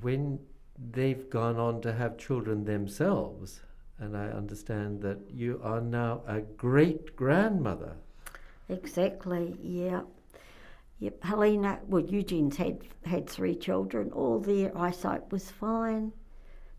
When 0.00 0.38
they've 0.92 1.28
gone 1.28 1.56
on 1.56 1.82
to 1.82 1.92
have 1.92 2.16
children 2.16 2.64
themselves, 2.64 3.60
and 3.98 4.16
I 4.16 4.28
understand 4.28 5.02
that 5.02 5.18
you 5.30 5.60
are 5.62 5.82
now 5.82 6.22
a 6.26 6.40
great 6.40 7.16
grandmother. 7.16 7.96
Exactly, 8.68 9.56
yeah. 9.62 10.02
Yep, 10.98 11.24
Helena, 11.24 11.78
well, 11.86 12.02
Eugene's 12.02 12.56
had, 12.56 12.80
had 13.04 13.28
three 13.28 13.54
children. 13.54 14.10
All 14.12 14.40
their 14.40 14.76
eyesight 14.76 15.30
was 15.30 15.50
fine. 15.50 16.12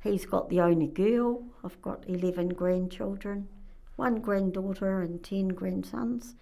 He's 0.01 0.25
got 0.25 0.49
the 0.49 0.61
only 0.61 0.87
girl. 0.87 1.43
I've 1.63 1.81
got 1.81 2.03
11 2.07 2.49
grandchildren, 2.49 3.47
one 3.95 4.19
granddaughter, 4.19 5.01
and 5.01 5.23
10 5.23 5.49
grandsons. 5.49 6.35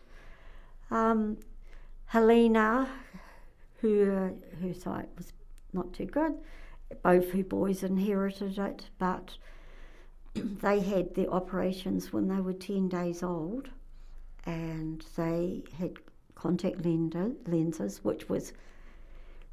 Um, 0.90 1.38
Helena, 2.06 2.90
her, 3.82 4.34
her 4.62 4.74
sight 4.74 5.10
was 5.18 5.34
not 5.74 5.94
too 5.94 6.06
good. 6.06 6.34
Both 7.04 7.32
her 7.32 7.44
boys 7.44 7.84
inherited 7.84 8.58
it, 8.58 8.86
but 8.98 9.38
they 10.34 10.80
had 10.80 11.14
their 11.14 11.30
operations 11.30 12.14
when 12.14 12.30
they 12.30 12.40
were 12.40 12.54
10 12.54 12.88
days 12.88 13.22
old 13.22 13.70
and 14.46 15.06
they 15.16 15.64
had 15.78 15.94
contact 16.36 16.86
lens- 16.86 17.36
lenses, 17.48 18.04
which 18.04 18.30
was 18.30 18.54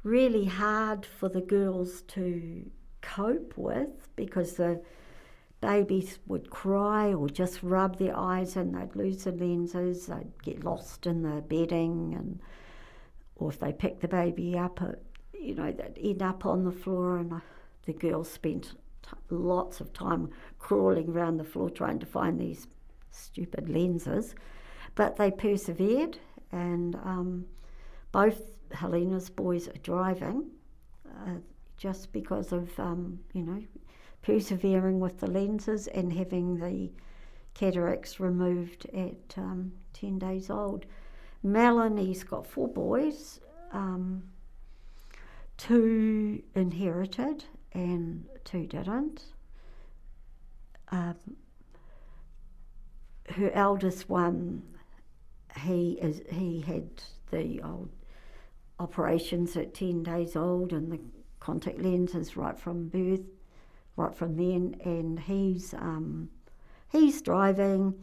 really 0.03 0.45
hard 0.45 1.05
for 1.05 1.29
the 1.29 1.41
girls 1.41 2.01
to 2.03 2.69
cope 3.01 3.53
with 3.55 4.07
because 4.15 4.53
the 4.53 4.81
babies 5.61 6.19
would 6.27 6.49
cry 6.49 7.13
or 7.13 7.29
just 7.29 7.63
rub 7.63 7.97
their 7.97 8.15
eyes 8.17 8.57
and 8.57 8.75
they'd 8.75 8.95
lose 8.95 9.23
the 9.23 9.31
lenses, 9.31 10.07
they'd 10.07 10.43
get 10.43 10.63
lost 10.63 11.07
in 11.07 11.23
the 11.23 11.41
bedding, 11.41 12.13
and 12.13 12.39
or 13.37 13.49
if 13.49 13.59
they 13.59 13.71
picked 13.71 14.01
the 14.01 14.07
baby 14.07 14.57
up, 14.57 14.79
you 15.33 15.55
know, 15.55 15.71
they'd 15.71 15.97
end 16.01 16.21
up 16.21 16.45
on 16.45 16.65
the 16.65 16.71
floor, 16.71 17.17
and 17.17 17.41
the 17.85 17.93
girls 17.93 18.29
spent 18.29 18.73
t- 19.01 19.09
lots 19.29 19.79
of 19.79 19.93
time 19.93 20.29
crawling 20.59 21.09
around 21.09 21.37
the 21.37 21.43
floor 21.43 21.69
trying 21.69 21.99
to 21.99 22.05
find 22.05 22.39
these 22.39 22.67
stupid 23.11 23.69
lenses. 23.69 24.35
But 24.95 25.17
they 25.17 25.31
persevered, 25.31 26.19
and 26.51 26.95
um, 26.95 27.45
both 28.11 28.41
Helena's 28.71 29.29
boys 29.29 29.67
are 29.67 29.77
driving 29.83 30.51
uh, 31.07 31.35
just 31.77 32.11
because 32.13 32.51
of, 32.51 32.77
um, 32.79 33.19
you 33.33 33.43
know, 33.43 33.63
persevering 34.21 34.99
with 34.99 35.19
the 35.19 35.27
lenses 35.29 35.87
and 35.87 36.13
having 36.13 36.57
the 36.57 36.91
cataracts 37.53 38.19
removed 38.19 38.85
at 38.93 39.37
um, 39.37 39.71
10 39.93 40.19
days 40.19 40.49
old. 40.49 40.85
Melanie's 41.43 42.23
got 42.23 42.47
four 42.47 42.67
boys, 42.67 43.39
um, 43.71 44.23
two 45.57 46.41
inherited 46.55 47.43
and 47.73 48.25
two 48.43 48.65
didn't. 48.65 49.23
Um, 50.91 51.15
her 53.29 53.51
eldest 53.51 54.09
one, 54.09 54.63
he 55.59 55.99
is 56.01 56.21
he 56.29 56.61
had 56.61 56.89
the 57.31 57.61
old 57.61 57.89
operations 58.79 59.55
at 59.55 59.73
ten 59.73 60.03
days 60.03 60.35
old 60.35 60.73
and 60.73 60.91
the 60.91 60.99
contact 61.39 61.79
lenses 61.79 62.37
right 62.37 62.57
from 62.57 62.87
birth, 62.87 63.25
right 63.97 64.15
from 64.15 64.35
then, 64.35 64.75
and 64.83 65.19
he's 65.19 65.73
um, 65.73 66.29
he's 66.89 67.21
driving, 67.21 67.93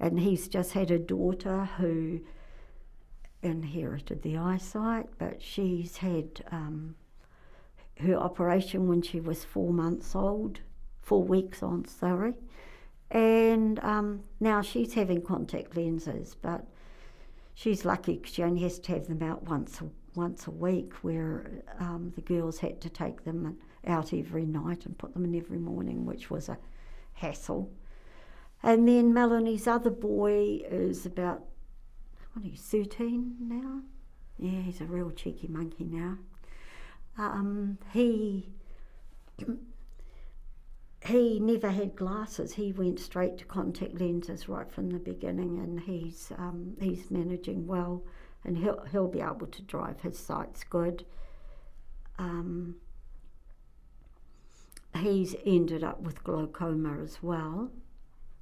and 0.00 0.18
he's 0.20 0.48
just 0.48 0.72
had 0.72 0.90
a 0.90 0.98
daughter 0.98 1.68
who 1.78 2.20
inherited 3.42 4.22
the 4.22 4.36
eyesight, 4.36 5.06
but 5.18 5.40
she's 5.40 5.98
had 5.98 6.44
um, 6.50 6.94
her 8.00 8.16
operation 8.16 8.88
when 8.88 9.02
she 9.02 9.20
was 9.20 9.44
four 9.44 9.72
months 9.72 10.14
old, 10.14 10.60
four 11.02 11.22
weeks 11.22 11.62
on, 11.62 11.84
sorry. 11.84 12.34
And 13.10 13.78
um, 13.80 14.24
now 14.40 14.60
she's 14.60 14.94
having 14.94 15.22
contact 15.22 15.76
lenses, 15.76 16.36
but 16.42 16.66
she's 17.58 17.84
lucky 17.84 18.14
because 18.14 18.34
she 18.34 18.42
only 18.44 18.62
has 18.62 18.78
to 18.78 18.92
have 18.92 19.08
them 19.08 19.20
out 19.20 19.42
once 19.42 19.80
a, 19.80 19.90
once 20.14 20.46
a 20.46 20.50
week, 20.50 20.92
where 21.02 21.64
um, 21.80 22.12
the 22.14 22.22
girls 22.22 22.60
had 22.60 22.80
to 22.80 22.88
take 22.88 23.24
them 23.24 23.58
out 23.84 24.14
every 24.14 24.46
night 24.46 24.86
and 24.86 24.96
put 24.96 25.12
them 25.12 25.24
in 25.24 25.34
every 25.34 25.58
morning, 25.58 26.06
which 26.06 26.30
was 26.30 26.48
a 26.48 26.56
hassle. 27.14 27.68
And 28.62 28.86
then 28.86 29.12
Melanie's 29.12 29.66
other 29.66 29.90
boy 29.90 30.60
is 30.70 31.04
about, 31.04 31.46
what 32.32 32.44
are 32.44 32.48
you, 32.48 32.56
13 32.56 33.36
now? 33.40 33.80
Yeah, 34.38 34.60
he's 34.60 34.80
a 34.80 34.84
real 34.84 35.10
cheeky 35.10 35.48
monkey 35.48 35.84
now. 35.84 36.16
Um, 37.16 37.78
he 37.92 38.50
he 41.04 41.38
never 41.38 41.70
had 41.70 41.96
glasses. 41.96 42.54
He 42.54 42.72
went 42.72 42.98
straight 42.98 43.38
to 43.38 43.44
contact 43.44 44.00
lenses 44.00 44.48
right 44.48 44.70
from 44.70 44.90
the 44.90 44.98
beginning, 44.98 45.58
and 45.58 45.80
he's 45.80 46.32
um, 46.36 46.76
he's 46.80 47.10
managing 47.10 47.66
well, 47.66 48.02
and 48.44 48.58
he'll 48.58 48.84
he'll 48.90 49.08
be 49.08 49.20
able 49.20 49.46
to 49.46 49.62
drive. 49.62 50.00
His 50.00 50.18
sight's 50.18 50.64
good. 50.64 51.04
Um, 52.18 52.76
he's 54.96 55.36
ended 55.46 55.84
up 55.84 56.00
with 56.00 56.24
glaucoma 56.24 56.98
as 57.02 57.22
well. 57.22 57.70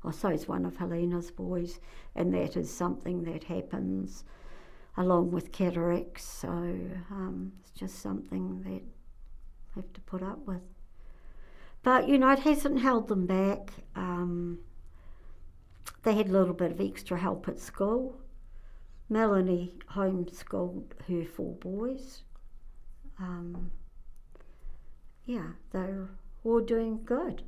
Or 0.02 0.12
so 0.12 0.28
is 0.28 0.48
one 0.48 0.64
of 0.64 0.76
Helena's 0.76 1.30
boys, 1.30 1.80
and 2.14 2.32
that 2.32 2.56
is 2.56 2.72
something 2.72 3.24
that 3.24 3.44
happens 3.44 4.24
along 4.96 5.30
with 5.30 5.52
cataracts. 5.52 6.24
So 6.24 6.48
um, 6.48 7.52
it's 7.60 7.70
just 7.70 8.00
something 8.00 8.62
that 8.62 8.82
I 9.74 9.80
have 9.80 9.92
to 9.92 10.00
put 10.02 10.22
up 10.22 10.46
with. 10.46 10.62
But 11.86 12.08
you 12.08 12.18
know, 12.18 12.30
it 12.30 12.40
hasn't 12.40 12.80
held 12.80 13.06
them 13.06 13.26
back. 13.26 13.70
Um, 13.94 14.58
they 16.02 16.14
had 16.16 16.28
a 16.28 16.32
little 16.32 16.52
bit 16.52 16.72
of 16.72 16.80
extra 16.80 17.16
help 17.16 17.46
at 17.46 17.60
school. 17.60 18.16
Melanie 19.08 19.72
homeschooled 19.94 20.82
her 21.06 21.24
four 21.24 21.54
boys. 21.54 22.24
Um, 23.20 23.70
yeah, 25.26 25.50
they're 25.70 26.08
all 26.42 26.58
doing 26.58 27.02
good. 27.04 27.44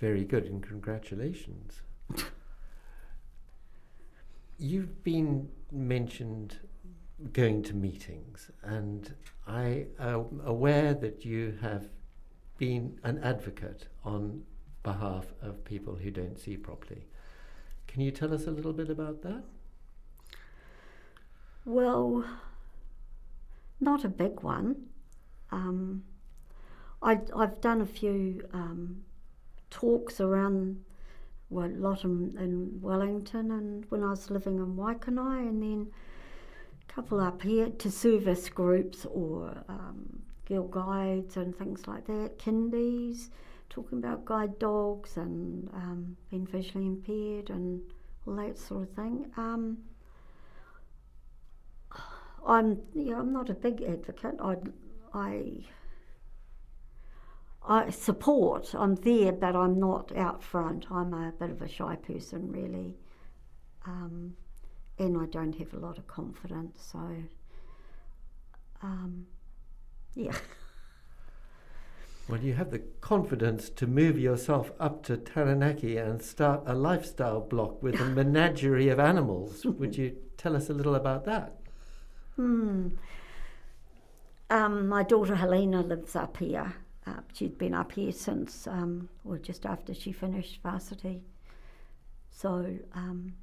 Very 0.00 0.24
good, 0.24 0.46
and 0.46 0.60
congratulations. 0.60 1.82
You've 4.58 5.04
been 5.04 5.48
mentioned 5.70 6.58
going 7.32 7.62
to 7.62 7.74
meetings, 7.74 8.50
and 8.64 9.14
I 9.46 9.86
am 10.00 10.40
aware 10.44 10.94
that 10.94 11.24
you 11.24 11.56
have 11.62 11.90
been 12.58 12.98
an 13.04 13.18
advocate 13.22 13.86
on 14.04 14.42
behalf 14.82 15.26
of 15.42 15.64
people 15.64 15.96
who 15.96 16.10
don't 16.10 16.38
see 16.38 16.56
properly. 16.56 17.06
Can 17.86 18.02
you 18.02 18.10
tell 18.10 18.32
us 18.32 18.46
a 18.46 18.50
little 18.50 18.72
bit 18.72 18.90
about 18.90 19.22
that? 19.22 19.42
Well, 21.64 22.24
not 23.80 24.04
a 24.04 24.08
big 24.08 24.42
one. 24.42 24.76
Um, 25.50 26.04
I, 27.02 27.20
I've 27.34 27.60
done 27.60 27.80
a 27.80 27.86
few 27.86 28.46
um, 28.52 29.02
talks 29.70 30.20
around 30.20 30.82
well, 31.50 31.66
a 31.66 31.78
lot 31.78 32.04
in, 32.04 32.36
in, 32.38 32.80
Wellington 32.80 33.52
and 33.52 33.84
when 33.88 34.02
I 34.02 34.10
was 34.10 34.30
living 34.30 34.56
in 34.56 34.74
Waikanae 34.74 35.48
and 35.48 35.62
then 35.62 35.86
a 36.88 36.92
couple 36.92 37.20
up 37.20 37.42
here 37.42 37.70
to 37.70 37.90
service 37.90 38.48
groups 38.48 39.06
or 39.06 39.64
um, 39.68 40.22
girl 40.46 40.66
guides 40.68 41.36
and 41.36 41.56
things 41.56 41.86
like 41.86 42.06
that, 42.06 42.38
kindies, 42.38 43.30
talking 43.68 43.98
about 43.98 44.24
guide 44.24 44.58
dogs 44.58 45.16
and 45.16 45.68
um, 45.74 46.16
being 46.30 46.46
visually 46.46 46.86
impaired 46.86 47.50
and 47.50 47.80
all 48.26 48.36
that 48.36 48.56
sort 48.58 48.82
of 48.82 48.90
thing. 48.90 49.30
Um, 49.36 49.78
I'm, 52.46 52.78
yeah, 52.94 53.18
I'm 53.18 53.32
not 53.32 53.50
a 53.50 53.54
big 53.54 53.82
advocate. 53.82 54.36
I, 54.40 54.56
I 55.12 55.64
I 57.68 57.90
support, 57.90 58.74
I'm 58.74 58.94
there, 58.94 59.32
but 59.32 59.56
I'm 59.56 59.80
not 59.80 60.16
out 60.16 60.40
front. 60.40 60.86
I'm 60.88 61.12
a 61.12 61.32
bit 61.32 61.50
of 61.50 61.62
a 61.62 61.68
shy 61.68 61.96
person, 61.96 62.52
really. 62.52 62.94
Um, 63.84 64.36
and 64.98 65.18
I 65.18 65.26
don't 65.26 65.52
have 65.56 65.74
a 65.74 65.78
lot 65.78 65.98
of 65.98 66.06
confidence, 66.06 66.78
so 66.92 67.00
um, 68.82 69.26
yeah. 70.16 70.36
Well, 72.28 72.40
you 72.40 72.54
have 72.54 72.72
the 72.72 72.80
confidence 73.00 73.70
to 73.70 73.86
move 73.86 74.18
yourself 74.18 74.72
up 74.80 75.04
to 75.04 75.16
Taranaki 75.16 75.96
and 75.96 76.20
start 76.20 76.62
a 76.66 76.74
lifestyle 76.74 77.40
block 77.40 77.80
with 77.80 78.00
a 78.00 78.04
menagerie 78.18 78.88
of 78.88 78.98
animals. 78.98 79.64
Would 79.64 79.96
you 79.96 80.16
tell 80.36 80.56
us 80.56 80.68
a 80.68 80.74
little 80.74 80.96
about 80.96 81.24
that? 81.26 81.54
Hmm. 82.34 82.88
Um, 84.50 84.88
my 84.88 85.04
daughter 85.04 85.36
Helena 85.36 85.82
lives 85.82 86.16
up 86.16 86.36
here, 86.36 86.74
uh, 87.06 87.20
she'd 87.32 87.56
been 87.56 87.74
up 87.74 87.92
here 87.92 88.12
since, 88.12 88.66
um, 88.66 89.08
well, 89.22 89.38
just 89.38 89.64
after 89.64 89.94
she 89.94 90.12
finished 90.12 90.60
varsity. 90.62 91.22
So 92.30 92.76
um, 92.94 93.34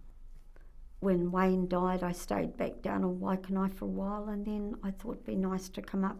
when 0.99 1.31
Wayne 1.31 1.67
died, 1.67 2.03
I 2.03 2.11
stayed 2.11 2.57
back 2.57 2.81
down 2.81 3.03
in 3.03 3.19
Waikanae 3.19 3.73
for 3.73 3.85
a 3.85 3.89
while, 3.89 4.27
and 4.27 4.45
then 4.45 4.75
I 4.83 4.91
thought 4.91 5.13
it'd 5.13 5.25
be 5.25 5.35
nice 5.35 5.69
to 5.69 5.81
come 5.81 6.03
up, 6.03 6.17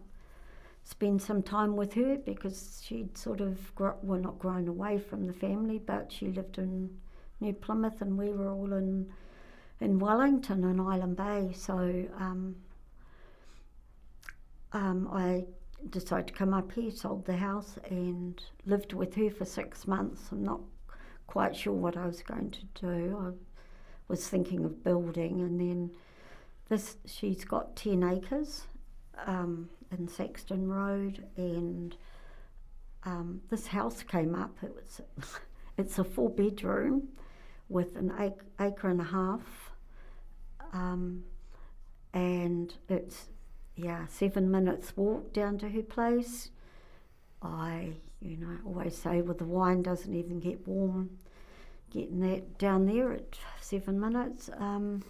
spend 0.84 1.20
some 1.20 1.42
time 1.42 1.76
with 1.76 1.94
her 1.94 2.16
because 2.16 2.82
she'd 2.84 3.16
sort 3.16 3.40
of, 3.40 3.74
gro- 3.74 3.96
well, 4.02 4.20
not 4.20 4.38
grown 4.38 4.68
away 4.68 4.98
from 4.98 5.26
the 5.26 5.32
family, 5.32 5.78
but 5.78 6.12
she 6.12 6.26
lived 6.28 6.58
in 6.58 6.90
New 7.40 7.54
Plymouth, 7.54 8.00
and 8.00 8.16
we 8.16 8.30
were 8.30 8.50
all 8.50 8.72
in 8.72 9.12
in 9.80 9.98
Wellington 9.98 10.62
and 10.64 10.80
Island 10.80 11.16
Bay. 11.16 11.50
So 11.52 12.06
um, 12.16 12.54
um, 14.72 15.08
I 15.12 15.44
decided 15.90 16.28
to 16.28 16.32
come 16.32 16.54
up 16.54 16.70
here, 16.72 16.90
sold 16.90 17.24
the 17.26 17.36
house, 17.36 17.76
and 17.90 18.40
lived 18.66 18.92
with 18.92 19.14
her 19.16 19.30
for 19.30 19.44
six 19.44 19.86
months. 19.86 20.30
I'm 20.30 20.44
not 20.44 20.60
quite 21.26 21.56
sure 21.56 21.72
what 21.72 21.96
I 21.96 22.06
was 22.06 22.22
going 22.22 22.50
to 22.52 22.64
do. 22.80 23.18
I 23.18 23.30
was 24.06 24.28
thinking 24.28 24.64
of 24.64 24.84
building, 24.84 25.40
and 25.40 25.58
then 25.58 25.90
this 26.68 26.96
she's 27.06 27.44
got 27.44 27.74
ten 27.74 28.02
acres 28.04 28.64
um, 29.26 29.68
in 29.98 30.08
Saxton 30.08 30.68
Road, 30.68 31.24
and 31.36 31.96
um, 33.04 33.40
this 33.50 33.68
house 33.68 34.02
came 34.02 34.34
up. 34.34 34.56
It 34.62 34.74
was 34.74 35.00
it's 35.78 35.98
a 35.98 36.04
four 36.04 36.30
bedroom 36.30 37.08
with 37.68 37.96
an 37.96 38.12
acre, 38.18 38.44
acre 38.60 38.88
and 38.88 39.00
a 39.00 39.04
half, 39.04 39.72
um, 40.72 41.24
and 42.12 42.74
it's 42.88 43.26
yeah, 43.76 44.06
seven 44.06 44.50
minutes 44.50 44.96
walk 44.96 45.32
down 45.32 45.58
to 45.58 45.68
her 45.68 45.82
place. 45.82 46.50
I, 47.42 47.94
you 48.20 48.36
know, 48.36 48.56
always 48.64 48.96
say, 48.96 49.20
well, 49.20 49.34
the 49.34 49.44
wine 49.44 49.82
doesn't 49.82 50.14
even 50.14 50.40
get 50.40 50.66
warm 50.66 51.10
getting 51.94 52.20
that 52.20 52.58
down 52.58 52.86
there 52.86 53.12
at 53.12 53.36
seven 53.60 54.00
minutes. 54.00 54.50
Um, 54.58 55.02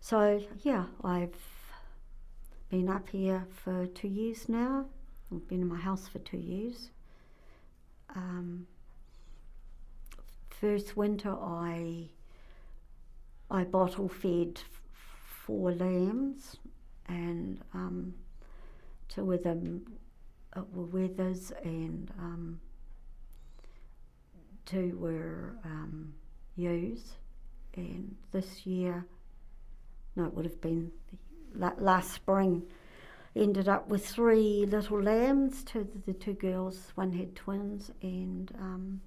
so, 0.00 0.42
yeah, 0.62 0.84
I've 1.02 1.34
been 2.76 2.90
up 2.90 3.08
here 3.08 3.46
for 3.64 3.86
two 3.86 4.06
years 4.06 4.50
now. 4.50 4.84
I've 5.32 5.48
been 5.48 5.62
in 5.62 5.66
my 5.66 5.78
house 5.78 6.06
for 6.08 6.18
two 6.18 6.36
years. 6.36 6.90
Um, 8.14 8.66
first 10.60 10.94
winter, 10.94 11.30
I 11.30 12.10
I 13.50 13.64
bottle 13.64 14.10
fed 14.10 14.60
four 15.46 15.72
lambs 15.72 16.56
and 17.08 17.62
um, 17.72 18.12
two 19.08 19.32
of 19.32 19.42
them 19.42 19.86
uh, 20.52 20.60
were 20.70 20.86
wethers 20.86 21.52
and 21.64 22.10
um, 22.18 22.60
two 24.66 24.98
were 25.00 25.56
um, 25.64 26.12
ewes. 26.56 27.12
And 27.74 28.14
this 28.32 28.66
year, 28.66 29.06
no, 30.14 30.26
it 30.26 30.34
would 30.34 30.44
have 30.44 30.60
been 30.60 30.92
the, 31.10 31.16
last 31.58 32.12
spring, 32.12 32.62
ended 33.34 33.68
up 33.68 33.88
with 33.88 34.06
three 34.06 34.66
little 34.66 35.02
lambs. 35.02 35.62
Two 35.64 35.88
the 36.06 36.12
two 36.12 36.34
girls, 36.34 36.92
one 36.94 37.12
had 37.12 37.34
twins, 37.34 37.90
and 38.02 38.52
um, 38.58 39.00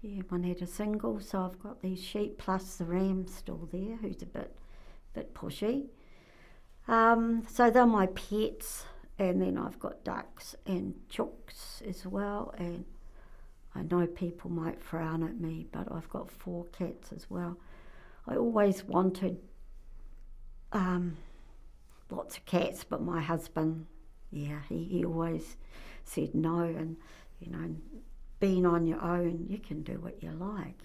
yeah, 0.00 0.22
one 0.28 0.42
had 0.42 0.62
a 0.62 0.66
single. 0.66 1.20
So 1.20 1.42
I've 1.42 1.62
got 1.62 1.82
these 1.82 2.02
sheep 2.02 2.38
plus 2.38 2.76
the 2.76 2.84
ram 2.84 3.26
still 3.26 3.68
there, 3.72 3.96
who's 3.96 4.22
a 4.22 4.26
bit 4.26 4.56
bit 5.14 5.34
pushy. 5.34 5.86
Um, 6.88 7.44
so 7.48 7.70
they're 7.70 7.86
my 7.86 8.06
pets, 8.06 8.84
and 9.18 9.40
then 9.40 9.56
I've 9.56 9.78
got 9.78 10.04
ducks 10.04 10.56
and 10.66 10.94
chooks 11.08 11.86
as 11.88 12.06
well. 12.06 12.54
And 12.58 12.84
I 13.74 13.82
know 13.82 14.06
people 14.06 14.50
might 14.50 14.82
frown 14.82 15.22
at 15.22 15.40
me, 15.40 15.66
but 15.72 15.90
I've 15.90 16.08
got 16.08 16.30
four 16.30 16.64
cats 16.66 17.12
as 17.12 17.30
well. 17.30 17.56
I 18.26 18.36
always 18.36 18.84
wanted 18.84 19.38
um, 20.72 21.16
lots 22.12 22.36
of 22.36 22.44
cats, 22.44 22.84
but 22.84 23.02
my 23.02 23.20
husband, 23.20 23.86
yeah, 24.30 24.60
he, 24.68 24.84
he 24.84 25.04
always 25.04 25.56
said 26.04 26.34
no. 26.34 26.60
And, 26.60 26.96
you 27.40 27.50
know, 27.50 27.74
being 28.40 28.66
on 28.66 28.86
your 28.86 29.02
own, 29.02 29.46
you 29.48 29.58
can 29.58 29.82
do 29.82 29.94
what 29.94 30.22
you 30.22 30.30
like 30.30 30.78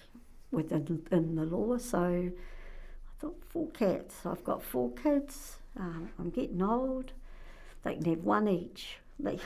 within 0.52 1.06
in 1.12 1.36
the 1.36 1.44
law. 1.44 1.78
So 1.78 2.00
I 2.00 3.22
thought, 3.22 3.38
four 3.48 3.70
cats. 3.72 4.26
I've 4.26 4.44
got 4.44 4.64
four 4.64 4.92
kids. 4.94 5.58
Um, 5.78 6.10
I'm 6.20 6.30
getting 6.30 6.62
old. 6.62 7.14
They 7.84 7.96
can 7.96 8.06
have 8.06 8.24
one 8.24 8.48
each. 8.48 8.98
They, 9.20 9.40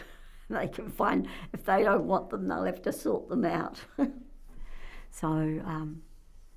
they 0.50 0.68
can 0.68 0.90
find, 0.90 1.30
if 1.54 1.64
they 1.64 1.84
don't 1.84 2.04
want 2.04 2.30
them, 2.30 2.50
they'll 2.50 2.66
have 2.66 2.82
to 2.82 2.92
sort 2.92 3.30
them 3.30 3.46
out. 3.46 3.80
so, 5.10 5.30
um, 5.30 6.02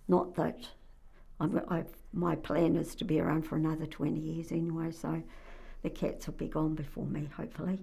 not 0.08 0.34
that 0.34 0.66
I've, 1.68 1.88
my 2.12 2.36
plan 2.36 2.76
is 2.76 2.94
to 2.96 3.04
be 3.04 3.20
around 3.20 3.42
for 3.42 3.56
another 3.56 3.86
20 3.86 4.18
years 4.18 4.52
anyway, 4.52 4.90
so 4.90 5.22
the 5.82 5.90
cats 5.90 6.26
will 6.26 6.34
be 6.34 6.48
gone 6.48 6.74
before 6.74 7.06
me, 7.06 7.28
hopefully. 7.36 7.80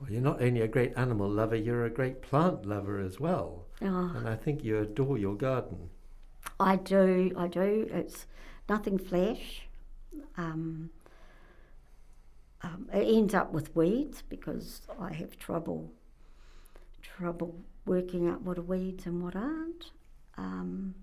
Well, 0.00 0.10
you're 0.10 0.22
not 0.22 0.40
only 0.40 0.62
a 0.62 0.68
great 0.68 0.92
animal 0.96 1.28
lover, 1.28 1.56
you're 1.56 1.84
a 1.84 1.90
great 1.90 2.22
plant 2.22 2.64
lover 2.64 2.98
as 2.98 3.20
well. 3.20 3.66
Oh, 3.82 4.12
And 4.16 4.28
I 4.28 4.34
think 4.36 4.64
you 4.64 4.78
adore 4.78 5.18
your 5.18 5.34
garden. 5.36 5.90
I 6.58 6.76
do, 6.76 7.32
I 7.36 7.48
do. 7.48 7.88
It's 7.92 8.26
nothing 8.68 8.98
flash. 8.98 9.62
Um, 10.36 10.90
um, 12.62 12.88
it 12.92 13.06
ends 13.14 13.34
up 13.34 13.52
with 13.52 13.74
weeds 13.74 14.22
because 14.28 14.82
I 14.98 15.12
have 15.12 15.38
trouble 15.38 15.92
trouble 17.02 17.54
working 17.86 18.28
out 18.28 18.42
what 18.42 18.58
are 18.58 18.62
weeds 18.62 19.06
and 19.06 19.22
what 19.22 19.34
aren't. 19.36 19.90
Um, 20.36 20.94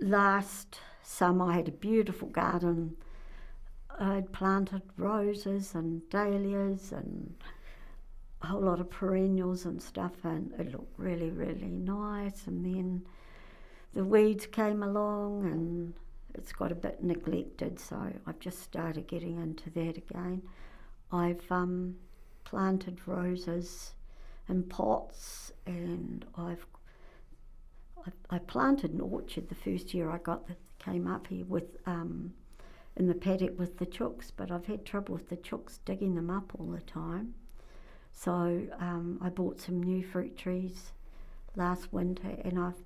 last 0.00 0.80
summer, 1.02 1.50
I 1.50 1.56
had 1.56 1.68
a 1.68 1.72
beautiful 1.72 2.28
garden. 2.28 2.96
I'd 3.98 4.32
planted 4.32 4.82
roses 4.96 5.74
and 5.74 6.08
dahlias 6.10 6.92
and 6.92 7.34
a 8.42 8.46
whole 8.46 8.62
lot 8.62 8.80
of 8.80 8.90
perennials 8.90 9.64
and 9.64 9.80
stuff, 9.80 10.12
and 10.24 10.52
it 10.58 10.72
looked 10.72 10.98
really, 10.98 11.30
really 11.30 11.70
nice. 11.70 12.46
And 12.46 12.64
then 12.64 13.06
the 13.94 14.04
weeds 14.04 14.46
came 14.46 14.82
along, 14.82 15.44
and 15.44 15.94
it's 16.34 16.52
got 16.52 16.72
a 16.72 16.74
bit 16.74 17.02
neglected, 17.02 17.78
so 17.78 18.12
I've 18.26 18.40
just 18.40 18.62
started 18.62 19.06
getting 19.06 19.40
into 19.40 19.70
that 19.70 19.96
again. 19.96 20.42
I've 21.12 21.50
um, 21.50 21.96
planted 22.44 23.00
roses 23.06 23.94
in 24.48 24.64
pots, 24.64 25.52
and 25.66 26.24
I've 26.36 26.66
I, 28.30 28.38
planted 28.38 28.92
an 28.92 29.00
orchard 29.00 29.48
the 29.48 29.54
first 29.54 29.94
year 29.94 30.10
I 30.10 30.18
got 30.18 30.46
the, 30.46 30.56
came 30.78 31.06
up 31.06 31.26
here 31.28 31.44
with 31.46 31.76
um, 31.86 32.32
in 32.96 33.06
the 33.08 33.14
paddock 33.14 33.58
with 33.58 33.78
the 33.78 33.86
chooks, 33.86 34.30
but 34.36 34.50
I've 34.50 34.66
had 34.66 34.84
trouble 34.84 35.14
with 35.14 35.28
the 35.28 35.36
chooks 35.36 35.78
digging 35.84 36.14
them 36.14 36.30
up 36.30 36.52
all 36.58 36.66
the 36.66 36.80
time. 36.82 37.34
So 38.12 38.62
um, 38.78 39.18
I 39.20 39.28
bought 39.30 39.60
some 39.60 39.82
new 39.82 40.04
fruit 40.04 40.36
trees 40.36 40.92
last 41.56 41.92
winter, 41.92 42.36
and 42.44 42.58
I've 42.58 42.82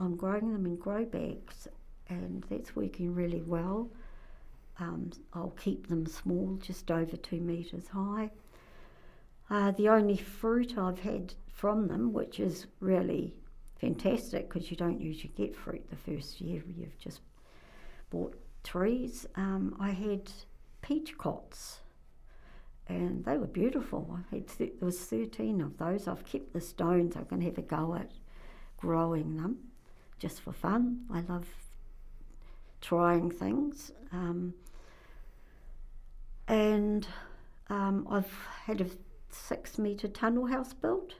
I'm 0.00 0.16
growing 0.16 0.52
them 0.52 0.66
in 0.66 0.76
grow 0.76 1.04
bags, 1.04 1.66
and 2.08 2.44
that's 2.48 2.76
working 2.76 3.14
really 3.14 3.42
well. 3.42 3.90
Um, 4.78 5.10
I'll 5.32 5.54
keep 5.58 5.88
them 5.88 6.06
small, 6.06 6.56
just 6.62 6.90
over 6.90 7.16
two 7.16 7.40
metres 7.40 7.88
high. 7.88 8.30
Uh, 9.50 9.72
the 9.72 9.88
only 9.88 10.16
fruit 10.16 10.78
I've 10.78 11.00
had 11.00 11.34
from 11.52 11.88
them, 11.88 12.12
which 12.12 12.38
is 12.38 12.66
really 12.78 13.34
fantastic 13.80 14.48
because 14.48 14.70
you 14.70 14.76
don't 14.76 15.00
usually 15.00 15.32
get 15.36 15.54
fruit 15.54 15.88
the 15.90 15.96
first 15.96 16.40
year 16.40 16.62
you've 16.76 16.98
just 16.98 17.20
bought 18.10 18.34
trees, 18.64 19.26
um, 19.36 19.76
I 19.80 19.90
had 19.90 20.30
peach 20.82 21.16
cots 21.16 21.80
and 22.88 23.24
they 23.24 23.36
were 23.36 23.46
beautiful. 23.46 24.18
I 24.32 24.36
had 24.36 24.48
th- 24.48 24.74
there 24.78 24.86
was 24.86 24.98
13 24.98 25.60
of 25.60 25.76
those. 25.78 26.08
I've 26.08 26.24
kept 26.24 26.52
the 26.52 26.60
stones. 26.60 27.16
I'm 27.16 27.24
going 27.24 27.40
to 27.40 27.46
have 27.46 27.58
a 27.58 27.62
go 27.62 27.94
at 27.94 28.10
growing 28.78 29.36
them 29.36 29.58
just 30.18 30.40
for 30.40 30.52
fun. 30.52 31.04
I 31.12 31.20
love 31.20 31.46
trying 32.80 33.30
things. 33.30 33.92
Um, 34.12 34.54
and 36.46 37.06
um, 37.68 38.06
I've 38.10 38.32
had 38.64 38.80
a 38.80 38.86
six 39.30 39.78
metre 39.78 40.08
tunnel 40.08 40.46
house 40.46 40.72
built. 40.72 41.14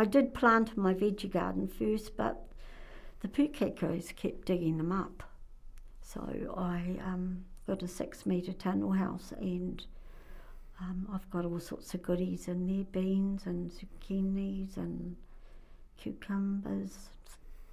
I 0.00 0.06
did 0.06 0.32
plant 0.32 0.78
my 0.78 0.94
veggie 0.94 1.30
garden 1.30 1.68
first, 1.68 2.16
but 2.16 2.46
the 3.20 3.28
pukekos 3.28 4.16
kept 4.16 4.46
digging 4.46 4.78
them 4.78 4.92
up. 4.92 5.22
So 6.00 6.54
I 6.56 6.96
um, 7.04 7.44
got 7.66 7.82
a 7.82 7.86
six 7.86 8.24
metre 8.24 8.54
tunnel 8.54 8.92
house 8.92 9.34
and 9.38 9.84
um, 10.80 11.06
I've 11.12 11.28
got 11.28 11.44
all 11.44 11.60
sorts 11.60 11.92
of 11.92 12.00
goodies 12.00 12.48
in 12.48 12.66
there 12.66 12.86
beans 12.90 13.42
and 13.44 13.70
zucchinis 13.70 14.78
and 14.78 15.16
cucumbers, 15.98 17.10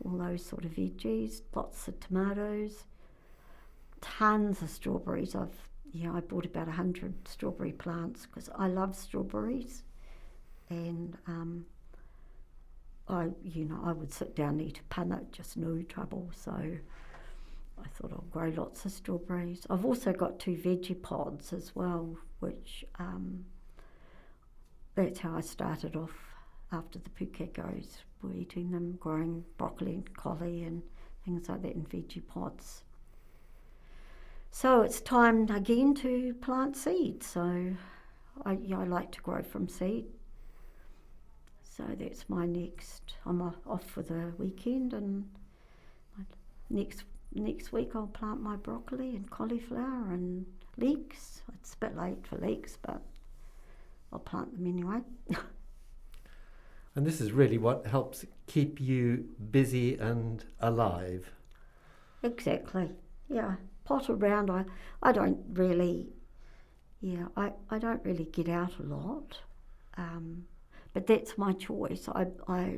all 0.03 0.17
those 0.17 0.45
sort 0.45 0.65
of 0.65 0.71
veggies, 0.71 1.43
lots 1.55 1.87
of 1.87 1.97
tomatoes, 2.01 2.83
tons 4.01 4.61
of 4.61 4.69
strawberries. 4.69 5.33
I've 5.33 5.69
yeah, 5.93 6.11
I 6.11 6.19
bought 6.19 6.45
about 6.45 6.67
a 6.67 6.71
hundred 6.71 7.25
strawberry 7.25 7.71
plants 7.71 8.25
because 8.25 8.49
I 8.53 8.67
love 8.67 8.97
strawberries, 8.97 9.83
and 10.69 11.17
um, 11.25 11.65
I 13.09 13.29
you 13.43 13.65
know 13.65 13.79
I 13.83 13.93
would 13.93 14.11
sit 14.13 14.35
down 14.35 14.59
eat 14.59 14.79
a 14.79 14.93
punnet, 14.93 15.31
just 15.31 15.57
no 15.57 15.81
trouble. 15.83 16.29
So 16.35 16.51
I 16.51 17.87
thought 17.89 18.11
I'll 18.11 18.25
grow 18.31 18.49
lots 18.55 18.85
of 18.85 18.91
strawberries. 18.91 19.65
I've 19.69 19.85
also 19.85 20.11
got 20.13 20.39
two 20.39 20.55
veggie 20.55 21.01
pods 21.01 21.53
as 21.53 21.75
well, 21.75 22.17
which 22.39 22.85
um, 22.99 23.45
that's 24.95 25.19
how 25.19 25.35
I 25.37 25.41
started 25.41 25.95
off 25.95 26.15
after 26.71 26.99
the 26.99 27.09
pukekos. 27.09 27.87
We're 28.21 28.33
eating 28.33 28.71
them, 28.71 28.97
growing 28.99 29.43
broccoli 29.57 29.93
and 29.93 30.13
collie 30.15 30.63
and 30.63 30.81
things 31.23 31.47
like 31.47 31.61
that 31.61 31.75
in 31.75 31.85
veggie 31.85 32.25
pods. 32.27 32.83
So 34.51 34.81
it's 34.81 35.01
time 35.01 35.49
again 35.49 35.93
to 35.95 36.33
plant 36.41 36.75
seed. 36.75 37.21
So 37.21 37.73
I, 38.43 38.57
yeah, 38.61 38.79
I 38.79 38.83
like 38.85 39.11
to 39.13 39.21
grow 39.21 39.43
from 39.43 39.67
seed. 39.67 40.05
So 41.77 41.83
that's 41.99 42.27
my 42.27 42.45
next. 42.47 43.13
I'm 43.25 43.41
off 43.41 43.83
for 43.85 44.01
the 44.01 44.33
weekend, 44.39 44.93
and 44.93 45.29
my 46.17 46.23
next 46.71 47.03
next 47.35 47.71
week 47.71 47.91
I'll 47.95 48.07
plant 48.07 48.41
my 48.41 48.55
broccoli 48.55 49.15
and 49.15 49.29
cauliflower 49.29 50.11
and 50.11 50.45
leeks. 50.77 51.43
It's 51.53 51.73
a 51.75 51.77
bit 51.77 51.95
late 51.95 52.25
for 52.25 52.37
leeks, 52.37 52.77
but 52.81 53.01
I'll 54.11 54.19
plant 54.19 54.53
them 54.53 54.67
anyway. 54.67 55.01
And 56.95 57.05
this 57.05 57.21
is 57.21 57.31
really 57.31 57.59
what 57.59 57.85
helps 57.85 58.25
keep 58.47 58.81
you 58.81 59.25
busy 59.51 59.95
and 59.97 60.43
alive. 60.59 61.31
exactly. 62.23 62.89
Yeah. 63.29 63.55
Pot 63.83 64.09
around. 64.09 64.49
I 64.49 64.65
I 65.03 65.11
don't 65.11 65.39
really. 65.53 66.09
Yeah. 67.01 67.27
I 67.35 67.53
I 67.69 67.77
don't 67.77 68.03
really 68.03 68.25
get 68.25 68.49
out 68.49 68.79
a 68.79 68.83
lot. 68.83 69.37
Um, 69.95 70.45
but 70.93 71.07
that's 71.07 71.37
my 71.37 71.53
choice. 71.53 72.07
I 72.09 72.27
I 72.47 72.77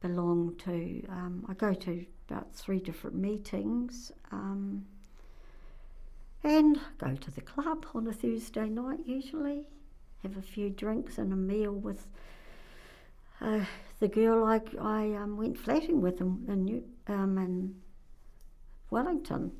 belong 0.00 0.56
to. 0.64 1.06
Um, 1.08 1.44
I 1.48 1.54
go 1.54 1.74
to 1.74 2.06
about 2.28 2.54
three 2.54 2.78
different 2.80 3.16
meetings. 3.16 4.12
Um, 4.30 4.84
and 6.44 6.78
go 6.98 7.14
to 7.14 7.30
the 7.30 7.40
club 7.40 7.86
on 7.94 8.06
a 8.06 8.12
Thursday 8.12 8.68
night 8.68 9.00
usually, 9.04 9.66
have 10.22 10.36
a 10.36 10.42
few 10.42 10.70
drinks 10.70 11.18
and 11.18 11.32
a 11.32 11.36
meal 11.36 11.72
with 11.72 12.06
uh, 13.40 13.64
the 14.00 14.08
girl 14.08 14.44
I, 14.44 14.60
I 14.80 15.14
um, 15.14 15.36
went 15.36 15.58
flatting 15.58 16.00
with 16.00 16.20
in, 16.20 16.44
in, 16.48 16.84
um, 17.14 17.38
in 17.38 17.74
Wellington. 18.90 19.52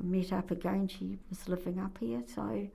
We 0.00 0.20
met 0.20 0.32
up 0.32 0.50
again, 0.50 0.88
she 0.88 1.18
was 1.28 1.48
living 1.48 1.78
up 1.78 1.98
here, 1.98 2.22
so 2.32 2.68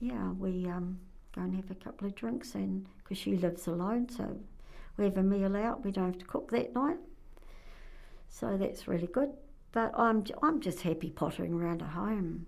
yeah, 0.00 0.30
we 0.32 0.66
um, 0.66 0.98
go 1.36 1.42
and 1.42 1.54
have 1.54 1.70
a 1.70 1.74
couple 1.74 2.06
of 2.08 2.14
drinks 2.14 2.54
and 2.54 2.86
because 2.98 3.18
she 3.18 3.36
lives 3.36 3.66
alone, 3.66 4.08
so 4.08 4.36
we 4.96 5.04
have 5.04 5.18
a 5.18 5.22
meal 5.22 5.56
out, 5.56 5.84
we 5.84 5.92
don't 5.92 6.06
have 6.06 6.18
to 6.18 6.24
cook 6.24 6.50
that 6.50 6.74
night. 6.74 6.98
So 8.28 8.56
that's 8.56 8.88
really 8.88 9.06
good. 9.06 9.30
But 9.72 9.92
I'm, 9.94 10.24
I'm 10.42 10.60
just 10.60 10.80
happy 10.82 11.10
pottering 11.10 11.52
around 11.52 11.82
at 11.82 11.88
home. 11.88 12.46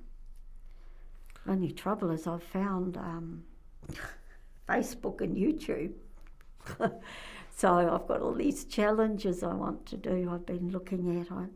Only 1.46 1.70
trouble 1.70 2.10
is 2.10 2.26
I've 2.26 2.42
found 2.42 2.96
um, 2.96 3.44
Facebook 4.68 5.20
and 5.20 5.36
YouTube. 5.36 5.92
so 7.56 7.74
I've 7.76 8.06
got 8.08 8.22
all 8.22 8.34
these 8.34 8.64
challenges 8.64 9.42
I 9.42 9.54
want 9.54 9.86
to 9.86 9.96
do. 9.96 10.30
I've 10.32 10.46
been 10.46 10.70
looking 10.70 11.20
at. 11.20 11.30
I, 11.30 11.46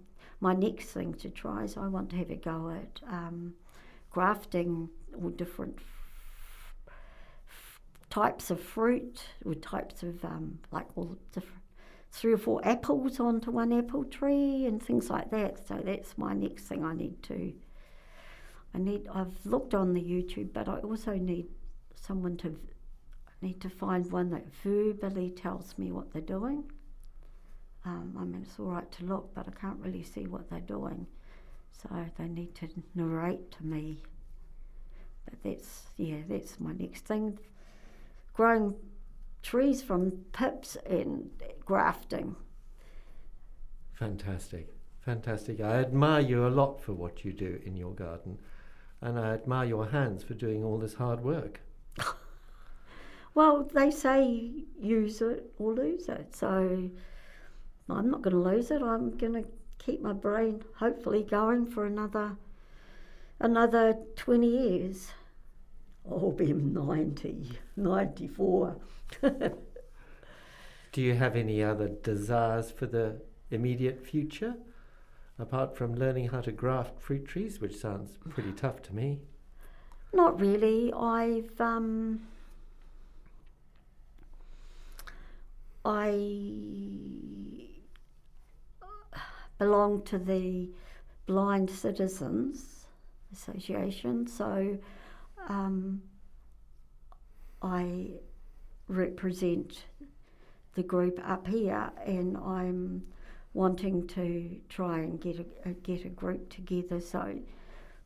my 0.40 0.54
next 0.54 0.86
thing 0.86 1.14
to 1.14 1.30
try 1.30 1.64
is 1.64 1.76
I 1.76 1.86
want 1.88 2.10
to 2.10 2.16
have 2.16 2.30
a 2.30 2.36
go 2.36 2.70
at 2.70 3.00
um, 3.08 3.54
grafting 4.10 4.88
all 5.20 5.30
different 5.30 5.78
types 8.12 8.50
of 8.50 8.60
fruit 8.60 9.24
or 9.46 9.54
types 9.54 10.02
of 10.02 10.22
um, 10.22 10.58
like 10.70 10.86
all 10.96 11.16
different 11.32 11.62
three 12.10 12.34
or 12.34 12.36
four 12.36 12.60
apples 12.62 13.18
onto 13.18 13.50
one 13.50 13.72
apple 13.72 14.04
tree 14.04 14.66
and 14.66 14.82
things 14.82 15.08
like 15.08 15.30
that. 15.30 15.66
So 15.66 15.80
that's 15.82 16.18
my 16.18 16.34
next 16.34 16.64
thing 16.64 16.84
I 16.84 16.92
need 16.92 17.22
to. 17.22 17.54
I 18.74 18.78
need. 18.78 19.08
I've 19.14 19.34
looked 19.46 19.72
on 19.72 19.94
the 19.94 20.02
YouTube, 20.02 20.52
but 20.52 20.68
I 20.68 20.76
also 20.80 21.14
need 21.14 21.46
someone 21.94 22.36
to. 22.38 22.48
I 22.48 23.46
need 23.46 23.62
to 23.62 23.70
find 23.70 24.04
one 24.12 24.28
that 24.30 24.44
verbally 24.62 25.30
tells 25.30 25.78
me 25.78 25.90
what 25.90 26.12
they're 26.12 26.20
doing. 26.20 26.64
Um, 27.86 28.14
I 28.18 28.24
mean, 28.24 28.42
it's 28.42 28.60
all 28.60 28.66
right 28.66 28.92
to 28.92 29.04
look, 29.06 29.34
but 29.34 29.48
I 29.48 29.58
can't 29.58 29.78
really 29.80 30.02
see 30.02 30.26
what 30.26 30.50
they're 30.50 30.60
doing. 30.60 31.06
So 31.80 31.88
they 32.18 32.28
need 32.28 32.54
to 32.56 32.68
narrate 32.94 33.50
to 33.52 33.64
me. 33.64 34.02
But 35.24 35.42
that's 35.42 35.84
yeah, 35.96 36.20
that's 36.28 36.60
my 36.60 36.74
next 36.74 37.06
thing. 37.06 37.38
Growing 38.34 38.74
trees 39.42 39.82
from 39.82 40.10
pips 40.32 40.76
and 40.86 41.30
grafting. 41.64 42.36
Fantastic, 43.92 44.68
fantastic. 45.04 45.60
I 45.60 45.80
admire 45.80 46.20
you 46.20 46.46
a 46.46 46.48
lot 46.48 46.82
for 46.82 46.92
what 46.92 47.24
you 47.24 47.32
do 47.32 47.60
in 47.64 47.76
your 47.76 47.92
garden, 47.92 48.38
and 49.00 49.18
I 49.18 49.34
admire 49.34 49.66
your 49.66 49.86
hands 49.88 50.22
for 50.22 50.34
doing 50.34 50.64
all 50.64 50.78
this 50.78 50.94
hard 50.94 51.22
work. 51.22 51.60
well, 53.34 53.68
they 53.72 53.90
say 53.90 54.64
use 54.80 55.20
it 55.20 55.52
or 55.58 55.74
lose 55.74 56.08
it, 56.08 56.34
so 56.34 56.90
I'm 57.88 58.10
not 58.10 58.22
going 58.22 58.34
to 58.34 58.50
lose 58.50 58.70
it. 58.70 58.82
I'm 58.82 59.16
going 59.16 59.34
to 59.34 59.44
keep 59.78 60.00
my 60.00 60.12
brain 60.12 60.62
hopefully 60.76 61.22
going 61.22 61.66
for 61.66 61.86
another 61.86 62.36
another 63.40 63.98
20 64.16 64.46
years. 64.46 65.12
I'll 66.10 66.32
be 66.32 66.52
90, 66.52 67.58
94. 67.76 68.76
Do 70.92 71.00
you 71.00 71.14
have 71.14 71.36
any 71.36 71.62
other 71.62 71.88
desires 71.88 72.70
for 72.70 72.86
the 72.86 73.20
immediate 73.50 74.04
future? 74.04 74.54
Apart 75.38 75.76
from 75.76 75.94
learning 75.94 76.28
how 76.28 76.40
to 76.42 76.52
graft 76.52 77.00
fruit 77.00 77.26
trees, 77.26 77.60
which 77.60 77.76
sounds 77.76 78.18
pretty 78.28 78.52
tough 78.52 78.82
to 78.82 78.94
me. 78.94 79.20
Not 80.12 80.38
really. 80.38 80.92
I've 80.92 81.58
um, 81.60 82.20
I 85.84 86.12
belong 89.58 90.02
to 90.02 90.18
the 90.18 90.68
Blind 91.26 91.70
Citizens 91.70 92.86
Association, 93.32 94.26
so 94.26 94.78
um, 95.48 96.02
I 97.62 98.10
represent 98.88 99.84
the 100.74 100.82
group 100.82 101.20
up 101.24 101.46
here, 101.46 101.90
and 102.04 102.36
I'm 102.36 103.02
wanting 103.54 104.06
to 104.08 104.56
try 104.68 104.98
and 104.98 105.20
get 105.20 105.38
a, 105.38 105.70
a 105.70 105.72
get 105.74 106.04
a 106.04 106.08
group 106.08 106.48
together. 106.48 107.00
So 107.00 107.38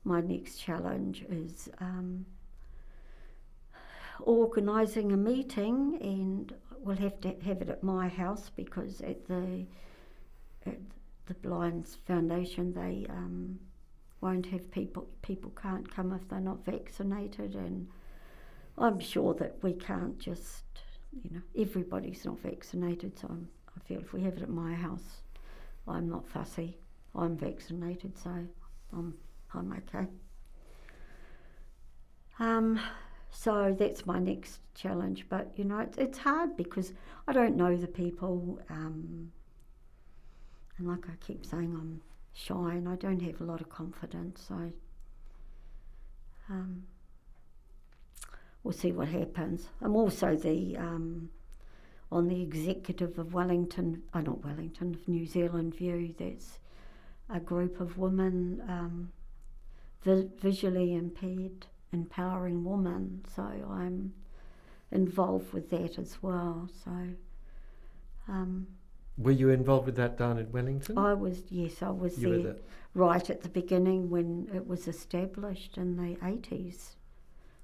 my 0.04 0.20
next 0.20 0.56
challenge 0.58 1.24
is 1.28 1.68
um, 1.80 2.26
organising 4.20 5.12
a 5.12 5.16
meeting, 5.16 5.98
and 6.00 6.54
we'll 6.78 6.96
have 6.96 7.20
to 7.20 7.34
have 7.44 7.62
it 7.62 7.68
at 7.68 7.82
my 7.82 8.08
house 8.08 8.50
because 8.54 9.00
at 9.00 9.26
the 9.26 9.66
at 10.66 10.78
the 11.26 11.34
Blinds 11.34 11.98
Foundation 12.06 12.72
they 12.72 13.06
um, 13.08 13.58
won't 14.20 14.46
have 14.46 14.70
people 14.70 15.08
people 15.22 15.52
can't 15.60 15.90
come 15.90 16.12
if 16.12 16.28
they're 16.28 16.40
not 16.40 16.64
vaccinated 16.64 17.54
and 17.54 17.86
I'm 18.78 19.00
sure 19.00 19.34
that 19.34 19.56
we 19.62 19.72
can't 19.72 20.18
just, 20.18 20.64
you 21.22 21.30
know, 21.30 21.42
everybody's 21.58 22.24
not 22.24 22.38
vaccinated, 22.40 23.18
so 23.18 23.28
I'm, 23.30 23.48
I 23.74 23.80
feel 23.80 24.00
if 24.00 24.12
we 24.12 24.22
have 24.24 24.34
it 24.34 24.42
at 24.42 24.50
my 24.50 24.74
house, 24.74 25.22
I'm 25.88 26.08
not 26.08 26.28
fussy. 26.28 26.76
I'm 27.14 27.36
vaccinated, 27.36 28.18
so 28.18 28.30
I'm, 28.92 29.14
I'm 29.54 29.72
okay. 29.72 30.06
Um, 32.38 32.78
so 33.30 33.74
that's 33.78 34.04
my 34.04 34.18
next 34.18 34.60
challenge, 34.74 35.24
but 35.30 35.52
you 35.56 35.64
know, 35.64 35.78
it's, 35.78 35.96
it's 35.96 36.18
hard 36.18 36.56
because 36.56 36.92
I 37.26 37.32
don't 37.32 37.56
know 37.56 37.76
the 37.76 37.86
people, 37.86 38.60
um, 38.68 39.32
and 40.76 40.86
like 40.86 41.08
I 41.08 41.14
keep 41.26 41.46
saying, 41.46 41.74
I'm 41.74 42.02
shy 42.36 42.74
and 42.74 42.88
I 42.88 42.96
don't 42.96 43.22
have 43.22 43.40
a 43.40 43.44
lot 43.44 43.60
of 43.60 43.70
confidence, 43.70 44.44
so. 44.46 44.72
Um, 46.50 46.84
we'll 48.62 48.74
see 48.74 48.92
what 48.92 49.08
happens. 49.08 49.68
I'm 49.80 49.96
also 49.96 50.36
the 50.36 50.76
um, 50.76 51.30
on 52.12 52.28
the 52.28 52.42
executive 52.42 53.18
of 53.18 53.32
Wellington, 53.32 54.02
oh 54.14 54.20
not 54.20 54.44
Wellington, 54.44 54.94
of 54.94 55.08
New 55.08 55.26
Zealand 55.26 55.74
View. 55.74 56.14
That's 56.18 56.58
a 57.30 57.40
group 57.40 57.80
of 57.80 57.98
women 57.98 58.62
um, 58.68 59.12
vi- 60.04 60.28
visually 60.40 60.94
impaired, 60.94 61.66
empowering 61.92 62.64
women. 62.64 63.24
So 63.34 63.42
I'm 63.42 64.12
involved 64.92 65.52
with 65.52 65.70
that 65.70 65.98
as 65.98 66.18
well. 66.22 66.68
So. 66.84 66.92
Um, 68.28 68.66
were 69.18 69.30
you 69.30 69.50
involved 69.50 69.86
with 69.86 69.96
that 69.96 70.18
down 70.18 70.38
in 70.38 70.50
Wellington? 70.52 70.98
I 70.98 71.14
was, 71.14 71.42
yes, 71.48 71.82
I 71.82 71.90
was 71.90 72.16
there, 72.16 72.38
there 72.38 72.56
right 72.96 73.28
at 73.28 73.42
the 73.42 73.48
beginning 73.48 74.08
when 74.08 74.48
it 74.54 74.66
was 74.66 74.88
established 74.88 75.76
in 75.76 75.96
the 75.96 76.16
80s. 76.16 76.94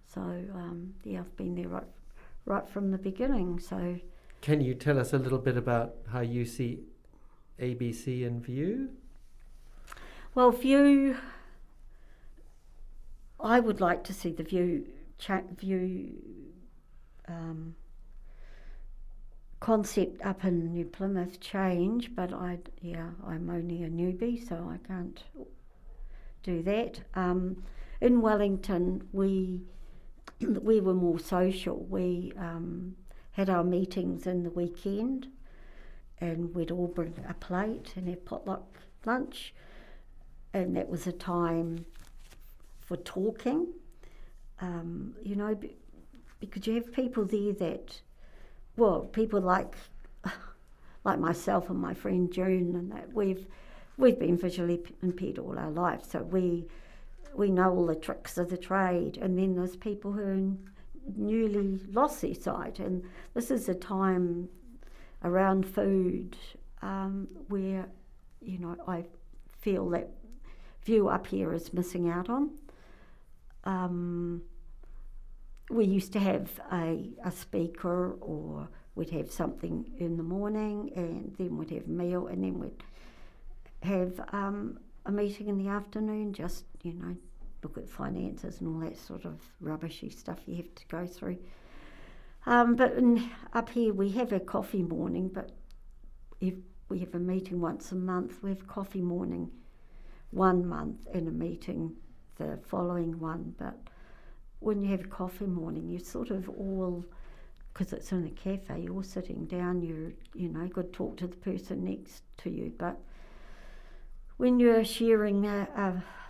So 0.06 0.20
um, 0.20 0.94
yeah, 1.04 1.20
I've 1.20 1.36
been 1.36 1.54
there 1.54 1.68
right, 1.68 1.86
right 2.44 2.68
from 2.68 2.90
the 2.90 2.98
beginning. 2.98 3.58
So 3.58 3.98
can 4.42 4.60
you 4.60 4.74
tell 4.74 4.98
us 4.98 5.14
a 5.14 5.18
little 5.18 5.38
bit 5.38 5.56
about 5.56 5.94
how 6.10 6.20
you 6.20 6.44
see 6.44 6.80
ABC 7.58 8.26
and 8.26 8.44
View? 8.44 8.90
Well, 10.34 10.50
View. 10.50 11.16
I 13.40 13.58
would 13.58 13.80
like 13.80 14.04
to 14.04 14.12
see 14.12 14.32
the 14.32 14.42
View 14.42 14.86
cha- 15.18 15.42
View 15.56 16.12
um, 17.26 17.74
concept 19.62 20.20
up 20.26 20.44
in 20.44 20.72
New 20.72 20.84
Plymouth 20.84 21.40
change, 21.40 22.14
but 22.14 22.32
I 22.32 22.58
yeah 22.80 23.10
I'm 23.26 23.48
only 23.48 23.82
a 23.84 23.88
newbie, 23.88 24.46
so 24.46 24.56
I 24.70 24.78
can't 24.86 25.22
do 26.42 26.62
that. 26.64 27.00
Um, 27.14 27.62
in 28.00 28.20
Wellington, 28.20 29.08
we 29.12 29.62
we 30.40 30.80
were 30.80 30.94
more 30.94 31.18
social. 31.18 31.86
We 31.88 32.32
um, 32.36 32.96
had 33.32 33.48
our 33.48 33.64
meetings 33.64 34.26
in 34.26 34.42
the 34.42 34.50
weekend 34.50 35.28
and 36.18 36.54
we'd 36.54 36.70
all 36.70 36.86
bring 36.86 37.14
a 37.28 37.34
plate 37.34 37.94
and 37.96 38.08
have 38.08 38.24
potluck 38.24 38.78
lunch. 39.04 39.54
And 40.54 40.76
that 40.76 40.88
was 40.88 41.06
a 41.06 41.12
time 41.12 41.84
for 42.78 42.96
talking. 42.96 43.68
Um, 44.60 45.14
you 45.22 45.34
know, 45.34 45.58
because 46.38 46.66
you 46.66 46.74
have 46.74 46.92
people 46.92 47.24
there 47.24 47.52
that, 47.54 48.00
well, 48.76 49.00
people 49.00 49.40
like 49.40 49.74
like 51.04 51.18
myself 51.18 51.70
and 51.70 51.78
my 51.78 51.94
friend 51.94 52.32
June, 52.32 52.74
and 52.76 52.92
that 52.92 53.12
we've 53.12 53.46
we've 53.96 54.18
been 54.18 54.36
visually 54.36 54.82
impaired 55.02 55.38
all 55.38 55.58
our 55.58 55.70
life, 55.70 56.02
so 56.08 56.22
we 56.22 56.66
we 57.34 57.50
know 57.50 57.70
all 57.70 57.86
the 57.86 57.94
tricks 57.94 58.38
of 58.38 58.50
the 58.50 58.56
trade, 58.56 59.18
and 59.18 59.38
then 59.38 59.54
there's 59.54 59.76
people 59.76 60.12
who 60.12 60.22
are 60.22 61.12
newly 61.16 61.80
lost 61.92 62.22
their 62.22 62.34
sight, 62.34 62.78
and 62.78 63.04
this 63.34 63.50
is 63.50 63.68
a 63.68 63.74
time 63.74 64.48
around 65.24 65.66
food 65.66 66.36
um, 66.82 67.28
where 67.48 67.86
you 68.40 68.58
know 68.58 68.76
I 68.86 69.04
feel 69.60 69.88
that 69.90 70.10
view 70.84 71.08
up 71.08 71.26
here 71.26 71.52
is 71.52 71.72
missing 71.72 72.08
out 72.08 72.28
on. 72.28 72.50
Um, 73.64 74.42
we 75.70 75.84
used 75.84 76.12
to 76.12 76.20
have 76.20 76.60
a, 76.72 77.10
a 77.24 77.30
speaker 77.30 78.12
or 78.20 78.68
we'd 78.94 79.10
have 79.10 79.30
something 79.30 79.90
in 79.98 80.16
the 80.16 80.22
morning 80.22 80.90
and 80.96 81.34
then 81.38 81.56
we'd 81.56 81.70
have 81.70 81.86
a 81.86 81.90
meal 81.90 82.26
and 82.26 82.44
then 82.44 82.58
we'd 82.58 82.82
have 83.82 84.20
um, 84.32 84.78
a 85.06 85.12
meeting 85.12 85.48
in 85.48 85.58
the 85.58 85.68
afternoon, 85.68 86.32
just, 86.32 86.64
you 86.82 86.92
know, 86.92 87.16
look 87.62 87.78
at 87.78 87.88
finances 87.88 88.60
and 88.60 88.68
all 88.68 88.80
that 88.88 88.98
sort 88.98 89.24
of 89.24 89.40
rubbishy 89.60 90.10
stuff 90.10 90.38
you 90.46 90.56
have 90.56 90.74
to 90.74 90.86
go 90.88 91.06
through. 91.06 91.38
Um, 92.44 92.74
but 92.74 92.94
in, 92.94 93.30
up 93.52 93.70
here 93.70 93.94
we 93.94 94.10
have 94.10 94.32
a 94.32 94.40
coffee 94.40 94.82
morning, 94.82 95.28
but 95.28 95.50
if 96.40 96.54
we 96.88 96.98
have 96.98 97.14
a 97.14 97.18
meeting 97.18 97.60
once 97.60 97.92
a 97.92 97.94
month, 97.94 98.42
we 98.42 98.50
have 98.50 98.66
coffee 98.66 99.00
morning 99.00 99.50
one 100.30 100.66
month 100.66 101.06
and 101.14 101.28
a 101.28 101.30
meeting 101.30 101.94
the 102.36 102.58
following 102.66 103.18
one. 103.18 103.54
But 103.58 103.78
when 104.62 104.82
you 104.82 104.90
have 104.90 105.04
a 105.04 105.08
coffee 105.08 105.46
morning, 105.46 105.88
you 105.88 105.98
sort 105.98 106.30
of 106.30 106.48
all, 106.48 107.04
because 107.72 107.92
it's 107.92 108.12
in 108.12 108.26
a 108.26 108.30
cafe, 108.30 108.82
you're 108.82 109.02
sitting 109.02 109.46
down, 109.46 109.82
you're, 109.82 110.12
you 110.34 110.48
know, 110.48 110.68
to 110.68 110.82
talk 110.84 111.16
to 111.18 111.26
the 111.26 111.36
person 111.36 111.84
next 111.84 112.22
to 112.38 112.50
you. 112.50 112.72
But 112.78 112.98
when 114.36 114.58
you're 114.60 114.84
sharing 114.84 115.66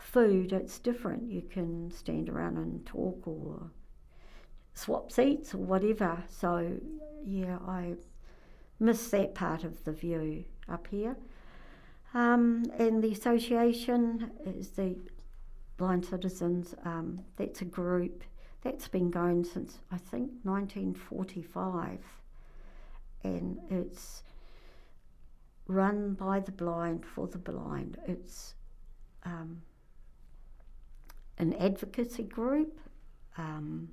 food, 0.00 0.52
it's 0.52 0.78
different. 0.78 1.30
You 1.30 1.42
can 1.42 1.90
stand 1.90 2.28
around 2.28 2.56
and 2.56 2.84
talk 2.84 3.26
or 3.26 3.70
swap 4.74 5.12
seats 5.12 5.54
or 5.54 5.58
whatever. 5.58 6.22
So, 6.28 6.78
yeah, 7.24 7.58
I 7.66 7.94
miss 8.78 9.10
that 9.10 9.34
part 9.34 9.64
of 9.64 9.84
the 9.84 9.92
view 9.92 10.44
up 10.68 10.88
here. 10.90 11.16
Um, 12.14 12.64
and 12.78 13.02
the 13.02 13.12
association 13.12 14.32
is 14.44 14.70
the 14.70 14.96
Blind 15.82 16.06
Citizens. 16.06 16.76
Um, 16.84 17.18
that's 17.34 17.60
a 17.60 17.64
group 17.64 18.22
that's 18.62 18.86
been 18.86 19.10
going 19.10 19.42
since 19.42 19.80
I 19.90 19.96
think 19.96 20.30
1945, 20.44 21.98
and 23.24 23.58
it's 23.68 24.22
run 25.66 26.14
by 26.14 26.38
the 26.38 26.52
blind 26.52 27.04
for 27.04 27.26
the 27.26 27.38
blind. 27.38 27.98
It's 28.06 28.54
um, 29.24 29.60
an 31.38 31.52
advocacy 31.54 32.22
group. 32.22 32.78
Um, 33.36 33.88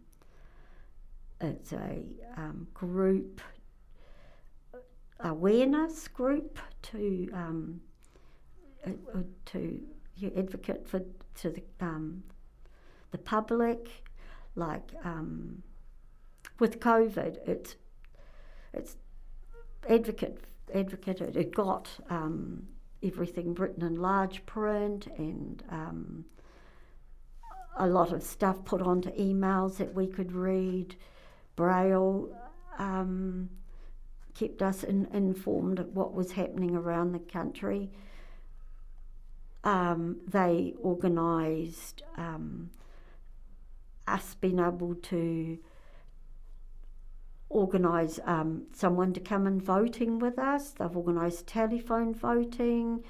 it's 1.41 1.73
a 1.73 2.03
um, 2.37 2.67
group 2.75 3.41
awareness 5.21 6.07
group 6.07 6.59
to 6.83 7.31
um, 7.33 7.81
uh, 8.85 8.91
uh, 9.15 9.23
to 9.45 9.81
you 10.21 10.31
advocate 10.37 10.87
for 10.87 11.01
to 11.41 11.49
the 11.49 11.63
um, 11.79 12.23
the 13.11 13.17
public, 13.17 14.03
like 14.55 14.91
um, 15.03 15.63
with 16.59 16.79
COVID, 16.79 17.37
it's 17.47 17.75
it's 18.73 18.95
advocate 19.89 20.43
advocated. 20.73 21.35
It 21.35 21.53
got 21.53 21.89
um, 22.09 22.67
everything 23.03 23.53
written 23.55 23.83
in 23.83 23.95
large 23.95 24.45
print 24.45 25.07
and 25.17 25.63
um, 25.69 26.25
a 27.77 27.87
lot 27.87 28.11
of 28.11 28.21
stuff 28.21 28.63
put 28.65 28.81
onto 28.81 29.09
emails 29.11 29.77
that 29.77 29.93
we 29.93 30.07
could 30.07 30.31
read. 30.31 30.95
Braille 31.55 32.29
um, 32.77 33.49
kept 34.33 34.61
us 34.61 34.83
in, 34.83 35.07
informed 35.13 35.79
of 35.79 35.95
what 35.95 36.13
was 36.13 36.33
happening 36.33 36.75
around 36.75 37.13
the 37.13 37.19
country. 37.19 37.89
Um, 39.63 40.21
they 40.25 40.73
organised 40.83 42.01
um, 42.17 42.69
us 44.07 44.35
being 44.35 44.59
able 44.59 44.95
to 44.95 45.59
organise 47.49 48.19
um, 48.25 48.63
someone 48.73 49.11
to 49.13 49.19
come 49.19 49.47
and 49.47 49.61
voting 49.61 50.19
with 50.19 50.37
us. 50.37 50.71
They've 50.71 50.95
organised 50.95 51.47
telephone 51.47 52.13
voting. 52.13 53.03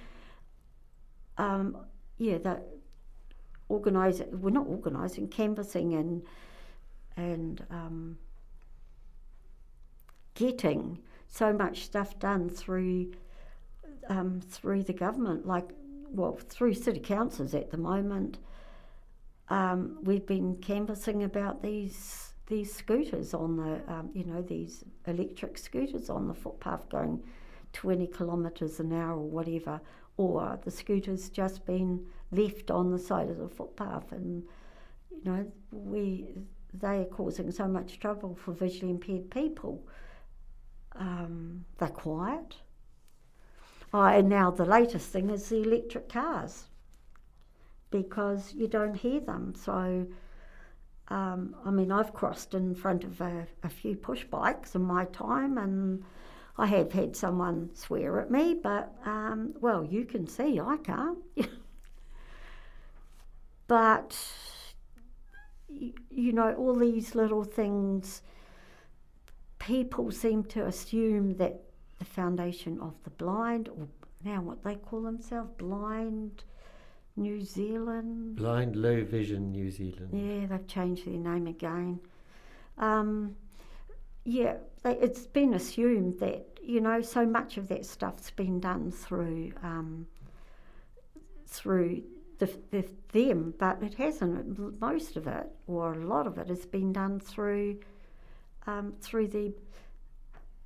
Um, 1.37 1.77
yeah, 2.17 2.37
that 2.39 2.63
organise. 3.67 4.21
We're 4.31 4.49
not 4.49 4.67
organising 4.67 5.27
canvassing 5.27 5.93
and 5.93 6.23
and 7.15 7.65
um, 7.69 8.17
getting 10.35 10.99
so 11.27 11.53
much 11.53 11.83
stuff 11.83 12.17
done 12.19 12.49
through 12.49 13.11
um, 14.09 14.41
through 14.41 14.83
the 14.83 14.93
government, 14.93 15.45
like 15.45 15.69
well 16.11 16.37
through 16.49 16.73
city 16.73 16.99
councils 16.99 17.53
at 17.53 17.71
the 17.71 17.77
moment. 17.77 18.39
Um, 19.49 19.97
we've 20.03 20.25
been 20.25 20.57
canvassing 20.57 21.23
about 21.23 21.61
these 21.61 22.33
these 22.47 22.73
scooters 22.73 23.35
on 23.35 23.57
the, 23.57 23.79
um, 23.93 24.09
you 24.13 24.25
know, 24.25 24.41
these 24.41 24.83
electric 25.05 25.55
scooters 25.57 26.09
on 26.09 26.27
the 26.27 26.33
footpath 26.33 26.89
going 26.89 27.23
20 27.73 28.07
kilometres 28.07 28.79
an 28.79 28.91
hour 28.91 29.13
or 29.13 29.29
whatever, 29.29 29.79
or 30.17 30.59
the 30.63 30.71
scooters 30.71 31.29
just 31.29 31.63
been 31.65 32.03
left 32.31 32.71
on 32.71 32.91
the 32.91 32.97
side 32.97 33.29
of 33.29 33.37
the 33.37 33.47
footpath, 33.47 34.11
and 34.11 34.43
you 35.11 35.21
know, 35.23 35.51
we 35.71 36.27
they 36.73 36.99
are 36.99 37.05
causing 37.05 37.51
so 37.51 37.67
much 37.67 37.99
trouble 37.99 38.35
for 38.35 38.51
visually 38.51 38.91
impaired 38.91 39.29
people. 39.31 39.87
Um, 40.95 41.65
they're 41.77 41.87
quiet. 41.89 42.55
Oh, 43.93 44.03
and 44.03 44.29
now 44.29 44.51
the 44.51 44.65
latest 44.65 45.09
thing 45.09 45.29
is 45.29 45.49
the 45.49 45.61
electric 45.63 46.09
cars 46.09 46.65
because 47.89 48.53
you 48.53 48.67
don't 48.67 48.95
hear 48.95 49.19
them. 49.19 49.55
So 49.55 50.05
um, 51.09 51.55
I 51.65 51.71
mean, 51.71 51.91
I've 51.91 52.13
crossed 52.13 52.53
in 52.53 52.75
front 52.75 53.03
of 53.03 53.19
a, 53.19 53.47
a, 53.63 53.69
few 53.69 53.95
push 53.95 54.23
bikes 54.25 54.75
in 54.75 54.83
my 54.83 55.05
time, 55.05 55.57
and 55.57 56.03
I 56.55 56.67
have 56.67 56.91
had 56.91 57.15
someone 57.15 57.71
swear 57.73 58.19
at 58.21 58.29
me, 58.29 58.53
but 58.53 58.93
um, 59.05 59.55
well, 59.59 59.83
you 59.83 60.05
can 60.05 60.27
see 60.27 60.59
I 60.59 60.77
can't. 60.77 61.17
but 63.67 64.15
you 65.67 66.31
know, 66.31 66.53
all 66.53 66.75
these 66.75 67.15
little 67.15 67.43
things, 67.43 68.21
people 69.57 70.11
seem 70.11 70.43
to 70.43 70.65
assume 70.65 71.37
that 71.37 71.63
the 71.99 72.05
foundation 72.05 72.79
of 72.79 72.93
the 73.03 73.09
blind, 73.11 73.69
or 73.69 73.87
now 74.23 74.41
what 74.41 74.63
they 74.63 74.75
call 74.75 75.01
themselves, 75.01 75.51
blind 75.57 76.43
New 77.15 77.41
Zealand. 77.41 78.37
Blind 78.37 78.75
Low 78.75 79.03
Vision 79.03 79.51
New 79.51 79.69
Zealand. 79.69 80.09
Yeah, 80.13 80.47
they've 80.47 80.67
changed 80.67 81.05
their 81.05 81.19
name 81.19 81.47
again. 81.47 81.99
Um, 82.77 83.35
yeah, 84.23 84.55
they, 84.83 84.93
it's 84.93 85.27
been 85.27 85.53
assumed 85.53 86.19
that 86.19 86.45
you 86.63 86.81
know 86.81 87.01
so 87.01 87.25
much 87.25 87.57
of 87.57 87.67
that 87.67 87.85
stuff's 87.85 88.31
been 88.31 88.59
done 88.59 88.91
through 88.91 89.51
um, 89.63 90.07
through 91.47 92.03
the, 92.37 92.49
the, 92.71 92.85
them, 93.11 93.53
but 93.59 93.81
it 93.83 93.95
hasn't. 93.95 94.79
Most 94.79 95.17
of 95.17 95.27
it, 95.27 95.47
or 95.67 95.93
a 95.93 96.05
lot 96.05 96.25
of 96.25 96.37
it, 96.37 96.47
has 96.47 96.65
been 96.65 96.93
done 96.93 97.19
through 97.19 97.79
um, 98.65 98.93
through 99.01 99.27
the 99.27 99.53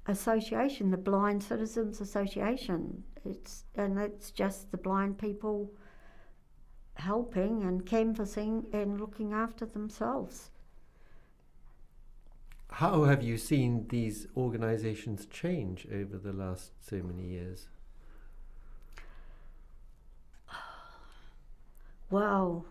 association, 0.07 0.91
the 0.91 0.97
Blind 0.97 1.43
Citizens 1.43 2.01
Association. 2.01 3.03
It's 3.25 3.63
and 3.75 3.97
it's 3.99 4.31
just 4.31 4.71
the 4.71 4.77
blind 4.77 5.17
people 5.17 5.71
helping 6.95 7.63
and 7.63 7.85
canvassing 7.85 8.65
and 8.73 8.99
looking 8.99 9.33
after 9.33 9.65
themselves. 9.65 10.51
How 12.69 13.03
have 13.03 13.21
you 13.21 13.37
seen 13.37 13.87
these 13.89 14.27
organisations 14.35 15.27
change 15.27 15.87
over 15.91 16.17
the 16.17 16.33
last 16.33 16.71
so 16.81 16.97
many 17.03 17.27
years? 17.27 17.67
Well, 22.09 22.65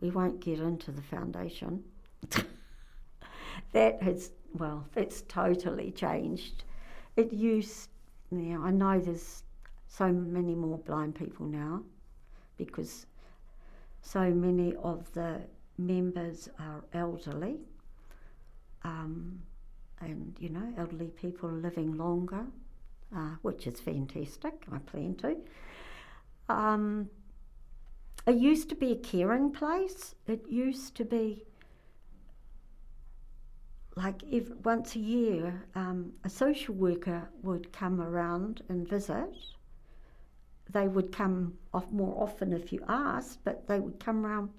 we 0.00 0.10
won't 0.10 0.40
get 0.40 0.58
into 0.58 0.90
the 0.90 1.00
foundation. 1.00 1.84
that 3.72 4.02
has, 4.02 4.32
well, 4.54 4.86
it's 4.96 5.22
totally 5.22 5.90
changed. 5.90 6.64
It 7.16 7.32
used, 7.32 7.88
yeah, 8.30 8.58
I 8.58 8.70
know 8.70 8.98
there's 8.98 9.42
so 9.88 10.08
many 10.08 10.54
more 10.54 10.78
blind 10.78 11.14
people 11.14 11.46
now 11.46 11.82
because 12.56 13.06
so 14.02 14.30
many 14.30 14.74
of 14.82 15.12
the 15.12 15.40
members 15.78 16.48
are 16.58 16.82
elderly, 16.92 17.58
um, 18.82 19.40
and 20.00 20.36
you 20.40 20.48
know, 20.48 20.72
elderly 20.76 21.08
people 21.08 21.48
are 21.48 21.52
living 21.52 21.96
longer, 21.96 22.44
uh, 23.14 23.36
which 23.42 23.66
is 23.66 23.80
fantastic. 23.80 24.54
I 24.72 24.78
plan 24.78 25.14
to. 25.16 25.36
Um, 26.48 27.08
it 28.26 28.36
used 28.36 28.68
to 28.70 28.74
be 28.74 28.92
a 28.92 28.96
caring 28.96 29.50
place. 29.50 30.14
It 30.26 30.44
used 30.48 30.94
to 30.96 31.04
be 31.04 31.44
like 33.96 34.22
if 34.30 34.50
once 34.64 34.96
a 34.96 34.98
year, 34.98 35.64
um, 35.74 36.12
a 36.24 36.28
social 36.28 36.74
worker 36.74 37.28
would 37.42 37.72
come 37.72 38.00
around 38.00 38.62
and 38.68 38.88
visit 38.88 39.34
they 40.72 40.88
would 40.88 41.12
come 41.12 41.54
off 41.74 41.90
more 41.92 42.22
often 42.22 42.52
if 42.52 42.72
you 42.72 42.82
asked, 42.88 43.40
but 43.44 43.66
they 43.66 43.78
would 43.78 44.00
come 44.00 44.24
around, 44.24 44.50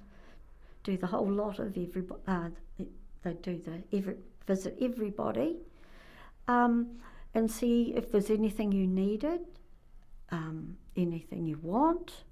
do 0.84 0.98
the 0.98 1.08
whole 1.08 1.30
lot 1.30 1.60
of 1.60 1.78
everybody. 1.78 2.22
Uh, 2.28 2.50
they 3.24 3.34
do 3.36 3.58
the 3.58 3.82
every, 3.98 4.17
visit 4.46 4.78
everybody, 4.82 5.58
um, 6.48 6.88
and 7.34 7.50
see 7.50 7.94
if 7.96 8.12
there's 8.12 8.29
anything 8.29 8.71
you 8.71 8.86
needed, 8.86 9.40
um, 10.31 10.75
anything 10.98 11.46
you 11.46 11.58
want, 11.62 12.25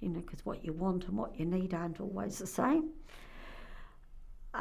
you 0.00 0.08
know, 0.08 0.20
because 0.20 0.44
what 0.44 0.64
you 0.64 0.72
want 0.72 1.04
and 1.04 1.16
what 1.16 1.38
you 1.38 1.46
need 1.46 1.72
aren't 1.74 2.00
always 2.00 2.38
the 2.38 2.46
same. 2.46 2.90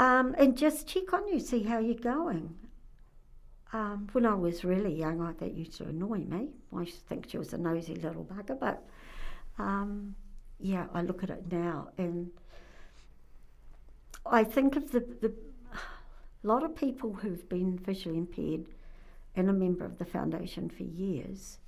Um, 0.02 0.34
and 0.40 0.58
just 0.58 0.88
check 0.88 1.14
on 1.14 1.28
you, 1.28 1.40
see 1.40 1.62
how 1.62 1.78
you're 1.78 1.94
going. 1.94 2.56
Um, 3.72 4.08
when 4.14 4.26
I 4.26 4.34
was 4.34 4.66
really 4.66 4.92
young, 4.92 5.22
I, 5.22 5.34
that 5.34 5.54
used 5.54 5.78
to 5.78 5.84
annoy 5.84 6.22
me. 6.22 6.50
I 6.76 6.80
used 6.80 6.96
to 6.96 7.06
think 7.06 7.30
she 7.30 7.38
was 7.38 7.54
a 7.54 7.60
nosy 7.60 7.94
little 7.94 8.26
bugger, 8.26 8.60
but 8.60 8.84
um, 9.60 10.16
yeah, 10.60 10.88
I 10.92 11.04
look 11.04 11.22
at 11.22 11.30
it 11.30 11.52
now 11.52 11.90
and 12.00 12.32
I 14.26 14.44
think 14.44 14.76
of 14.76 14.92
the, 14.92 15.02
the 15.22 15.36
lot 16.42 16.64
of 16.64 16.76
people 16.76 17.14
who've 17.14 17.48
been 17.48 17.78
visually 17.78 18.18
impaired 18.18 18.66
and 19.36 19.52
a 19.52 19.54
member 19.54 19.86
of 19.86 20.00
the 20.00 20.06
foundation 20.06 20.68
for 20.68 20.82
years. 20.82 21.60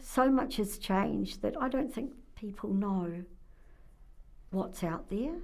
So 0.00 0.30
much 0.30 0.58
has 0.58 0.78
changed 0.78 1.42
that 1.42 1.60
I 1.60 1.68
don't 1.68 1.92
think 1.92 2.12
people 2.36 2.72
know 2.72 3.24
what's 4.52 4.84
out 4.84 5.10
there 5.10 5.34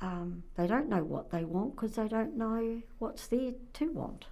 um, 0.00 0.42
they 0.56 0.66
don't 0.66 0.88
know 0.88 1.04
what 1.04 1.30
they 1.30 1.44
want 1.44 1.76
because 1.76 1.96
they 1.96 2.08
don't 2.08 2.36
know 2.36 2.82
what's 2.98 3.26
there 3.26 3.52
to 3.74 3.92
want. 3.92 4.26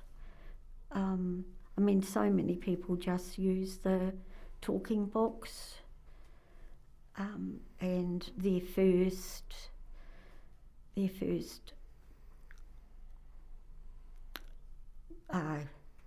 Um, 0.92 1.44
I 1.76 1.80
mean, 1.80 2.02
so 2.02 2.30
many 2.30 2.56
people 2.56 2.96
just 2.96 3.38
use 3.38 3.78
the 3.78 4.14
talking 4.60 5.06
box 5.06 5.74
um, 7.18 7.60
and 7.80 8.30
their 8.36 8.60
first, 8.60 9.70
their 10.96 11.08
first 11.08 11.72
uh, 15.30 15.58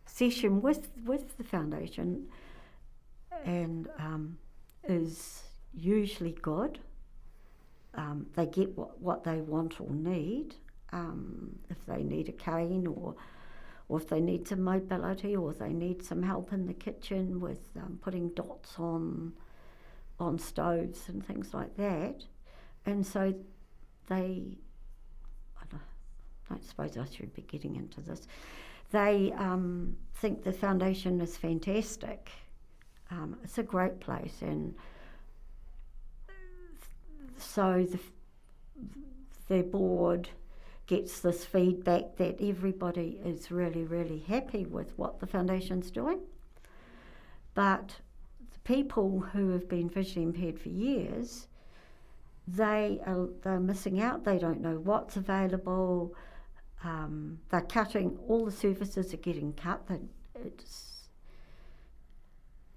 session 0.06 0.62
with 0.62 0.90
with 1.06 1.38
the 1.38 1.44
foundation, 1.44 2.28
and 3.46 3.88
um, 4.00 4.38
is 4.88 5.44
usually 5.74 6.36
good. 6.42 6.80
Um, 7.94 8.28
they 8.36 8.46
get 8.46 8.78
what, 8.78 9.00
what 9.02 9.24
they 9.24 9.42
want 9.42 9.80
or 9.82 9.90
need. 9.92 10.56
Um, 10.94 11.60
if 11.70 11.86
they 11.86 12.04
need 12.04 12.28
a 12.30 12.34
cane 12.34 12.86
or 12.86 13.16
or 13.88 14.00
if 14.00 14.08
they 14.08 14.22
need 14.22 14.48
some 14.48 14.62
mobility 14.62 15.36
or 15.36 15.54
they 15.54 15.74
need 15.74 16.02
some 16.02 16.24
help 16.24 16.54
in 16.54 16.66
the 16.66 16.74
kitchen 16.74 17.42
with 17.42 17.60
um, 17.76 18.00
putting 18.02 18.30
dots 18.30 18.76
on 18.80 19.34
on 20.18 20.40
stoves 20.40 21.10
and 21.10 21.26
things 21.26 21.54
like 21.54 21.76
that. 21.76 22.24
And 22.86 23.06
so 23.06 23.34
they, 24.08 24.58
I 25.60 25.64
don't, 26.50 26.64
suppose 26.64 26.98
I 26.98 27.06
should 27.06 27.34
be 27.34 27.42
getting 27.42 27.76
into 27.76 28.02
this, 28.02 28.28
they 28.92 29.34
um, 29.38 29.96
think 30.16 30.44
the 30.44 30.54
foundation 30.54 31.20
is 31.22 31.38
fantastic. 31.38 32.30
Um, 33.10 33.38
it's 33.44 33.58
a 33.58 33.64
great 33.64 34.00
place 34.00 34.42
and 34.42 34.74
so 37.42 37.86
the, 37.90 38.00
their 39.48 39.64
board 39.64 40.30
gets 40.88 41.22
this 41.22 41.46
feedback 41.46 42.18
that 42.18 42.42
everybody 42.42 43.20
is 43.24 43.50
really, 43.50 43.84
really 43.84 44.20
happy 44.20 44.66
with 44.66 44.92
what 44.98 45.20
the 45.20 45.26
foundation's 45.28 45.90
doing. 45.90 46.20
But 47.54 47.96
the 48.52 48.60
people 48.60 49.20
who 49.20 49.52
have 49.52 49.70
been 49.70 49.90
visually 49.90 50.24
impaired 50.26 50.60
for 50.60 50.70
years, 50.70 51.48
they 52.48 53.00
are 53.06 53.30
they're 53.44 53.60
missing 53.60 54.02
out. 54.02 54.24
They 54.24 54.38
don't 54.38 54.62
know 54.62 54.80
what's 54.80 55.16
available. 55.16 56.14
Um, 56.84 57.40
they're 57.50 57.62
cutting 57.62 58.18
all 58.28 58.46
the 58.46 58.52
services 58.52 59.14
are 59.14 59.18
getting 59.18 59.54
cut. 59.54 59.88
That 59.88 60.02
it's 60.36 61.10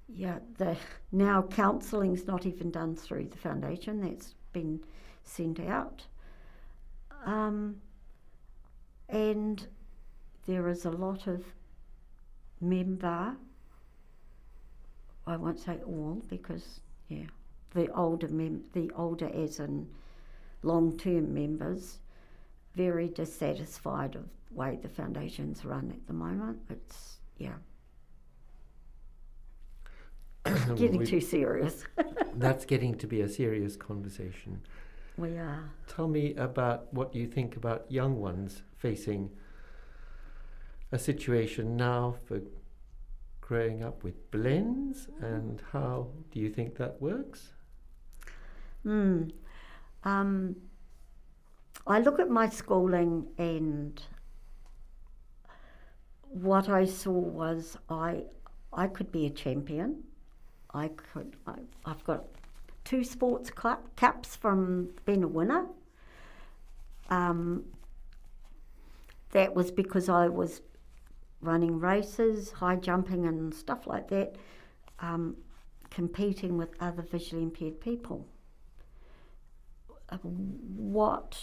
yeah. 0.08 0.38
The 0.58 0.76
now 1.10 1.42
counselling's 1.42 2.26
not 2.26 2.46
even 2.46 2.70
done 2.70 2.94
through 2.94 3.28
the 3.30 3.38
foundation. 3.38 4.00
That's 4.00 4.34
been 4.54 4.80
sent 5.22 5.60
out. 5.60 6.06
Um, 7.26 7.82
and 9.10 9.66
there 10.46 10.68
is 10.68 10.86
a 10.86 10.90
lot 10.90 11.26
of 11.26 11.44
member, 12.60 13.36
I 15.26 15.36
won't 15.36 15.58
say 15.60 15.78
all 15.86 16.22
because, 16.28 16.80
yeah, 17.08 17.26
the 17.74 17.92
older, 17.94 18.28
mem- 18.28 18.64
the 18.72 18.90
older 18.96 19.30
as 19.34 19.60
in 19.60 19.86
long 20.62 20.96
term 20.96 21.34
members, 21.34 21.98
very 22.74 23.08
dissatisfied 23.08 24.16
of 24.16 24.24
the 24.48 24.54
way 24.54 24.78
the 24.80 24.88
foundation's 24.88 25.64
run 25.64 25.90
at 25.90 26.06
the 26.06 26.12
moment. 26.12 26.58
It's, 26.70 27.18
yeah. 27.38 27.54
getting 30.76 30.98
We- 30.98 31.06
too 31.06 31.20
serious. 31.20 31.84
That's 32.36 32.64
getting 32.64 32.94
to 32.96 33.06
be 33.06 33.20
a 33.22 33.28
serious 33.28 33.76
conversation. 33.76 34.60
we 35.16 35.36
are. 35.38 35.70
Tell 35.86 36.08
me 36.08 36.34
about 36.34 36.92
what 36.92 37.14
you 37.14 37.26
think 37.26 37.56
about 37.56 37.90
young 37.90 38.20
ones 38.20 38.62
facing 38.76 39.30
a 40.92 40.98
situation 40.98 41.76
now 41.76 42.16
for 42.26 42.40
growing 43.40 43.82
up 43.84 44.02
with 44.02 44.30
blends 44.30 45.08
and 45.20 45.62
how 45.72 46.08
do 46.32 46.40
you 46.40 46.50
think 46.50 46.76
that 46.76 47.00
works? 47.00 47.52
Hmm. 48.82 49.24
Um, 50.02 50.56
I 51.86 52.00
look 52.00 52.18
at 52.18 52.28
my 52.30 52.48
schooling 52.48 53.26
and 53.38 54.00
what 56.30 56.68
I 56.68 56.84
saw 56.84 57.12
was 57.12 57.76
I 57.88 58.24
I 58.72 58.88
could 58.88 59.12
be 59.12 59.26
a 59.26 59.30
champion. 59.30 60.02
I 60.74 60.88
could 60.88 61.36
I, 61.46 61.54
I've 61.86 62.04
got 62.04 62.24
two 62.84 63.04
sports 63.04 63.48
cla 63.50 63.78
caps 63.96 64.36
from 64.36 64.90
being 65.06 65.22
a 65.24 65.28
winner. 65.28 65.66
Um, 67.08 67.64
that 69.30 69.54
was 69.54 69.70
because 69.70 70.08
I 70.08 70.28
was 70.28 70.60
running 71.40 71.78
races, 71.78 72.52
high 72.52 72.76
jumping, 72.76 73.26
and 73.26 73.54
stuff 73.54 73.86
like 73.86 74.08
that, 74.08 74.36
um, 75.00 75.36
competing 75.90 76.56
with 76.56 76.70
other 76.80 77.02
visually 77.02 77.42
impaired 77.42 77.80
people. 77.80 78.26
Uh, 80.08 80.16
What 80.18 81.38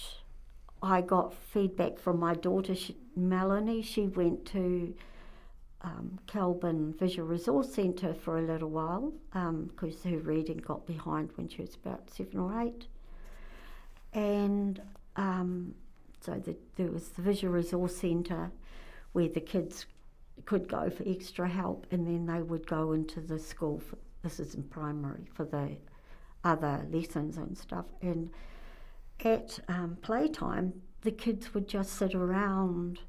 I 0.81 1.01
got 1.01 1.33
feedback 1.33 1.99
from 1.99 2.19
my 2.19 2.33
daughter, 2.33 2.75
she, 2.75 2.97
Melanie, 3.15 3.81
she 3.81 4.07
went 4.07 4.45
to 4.47 4.95
um, 5.83 6.19
Visual 6.99 7.27
Resource 7.27 7.73
Centre 7.73 8.13
for 8.13 8.37
a 8.37 8.41
little 8.41 8.69
while 8.69 9.13
because 9.31 10.03
her 10.03 10.17
reading 10.17 10.57
got 10.57 10.85
behind 10.85 11.29
when 11.35 11.47
she 11.47 11.61
was 11.61 11.75
about 11.75 12.09
seven 12.09 12.39
or 12.39 12.61
eight. 12.61 12.87
And 14.13 14.81
um, 15.15 15.73
so 16.19 16.33
the, 16.33 16.55
there 16.75 16.91
was 16.91 17.09
the 17.09 17.21
Visual 17.21 17.53
Resource 17.53 17.95
Centre 17.95 18.51
where 19.13 19.27
the 19.27 19.41
kids 19.41 19.85
could 20.45 20.67
go 20.67 20.89
for 20.89 21.03
extra 21.07 21.47
help 21.47 21.85
and 21.91 22.05
then 22.05 22.25
they 22.25 22.41
would 22.41 22.65
go 22.67 22.93
into 22.93 23.19
the 23.19 23.39
school, 23.39 23.79
for, 23.79 23.97
this 24.23 24.39
is 24.39 24.55
in 24.55 24.63
primary, 24.63 25.25
for 25.33 25.45
the 25.45 25.77
other 26.43 26.85
lessons 26.91 27.37
and 27.37 27.57
stuff. 27.57 27.85
And 28.01 28.31
at 29.23 29.59
um, 29.67 29.97
playtime, 30.01 30.73
the 31.01 31.11
kids 31.11 31.53
would 31.53 31.67
just 31.67 31.93
sit 31.93 32.15
around. 32.15 32.99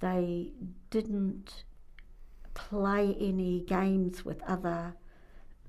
They 0.00 0.52
didn't 0.90 1.64
play 2.54 3.16
any 3.20 3.60
games 3.60 4.24
with 4.24 4.42
other 4.42 4.94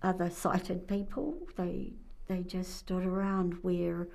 other 0.02 0.30
sighted 0.30 0.88
people. 0.88 1.38
They 1.56 1.94
they 2.28 2.42
just 2.44 2.76
stood 2.78 3.06
around 3.06 3.54
where 3.62 4.08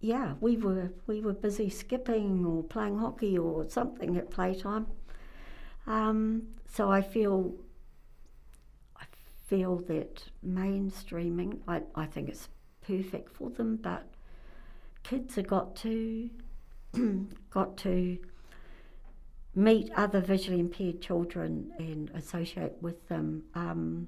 yeah, 0.00 0.34
we 0.40 0.56
were 0.56 0.92
we 1.06 1.20
were 1.20 1.32
busy 1.32 1.68
skipping 1.70 2.44
or 2.46 2.62
playing 2.62 2.98
hockey 2.98 3.36
or 3.36 3.68
something 3.68 4.16
at 4.16 4.30
playtime. 4.30 4.86
Um, 5.86 6.48
so 6.66 6.90
I 6.90 7.02
feel 7.02 7.54
I 8.96 9.04
feel 9.46 9.76
that 9.88 10.22
mainstreaming 10.46 11.58
I, 11.66 11.82
I 11.94 12.06
think 12.06 12.28
it's 12.28 12.48
perfect 12.86 13.30
for 13.34 13.50
them, 13.50 13.76
but 13.76 14.06
kids 15.02 15.34
have 15.36 15.46
got 15.46 15.74
to 15.76 16.30
got 17.50 17.76
to 17.78 18.18
meet 19.58 19.90
other 19.96 20.20
visually 20.20 20.60
impaired 20.60 21.00
children 21.00 21.72
and 21.78 22.10
associate 22.14 22.74
with 22.80 23.08
them. 23.08 23.42
Um, 23.56 24.06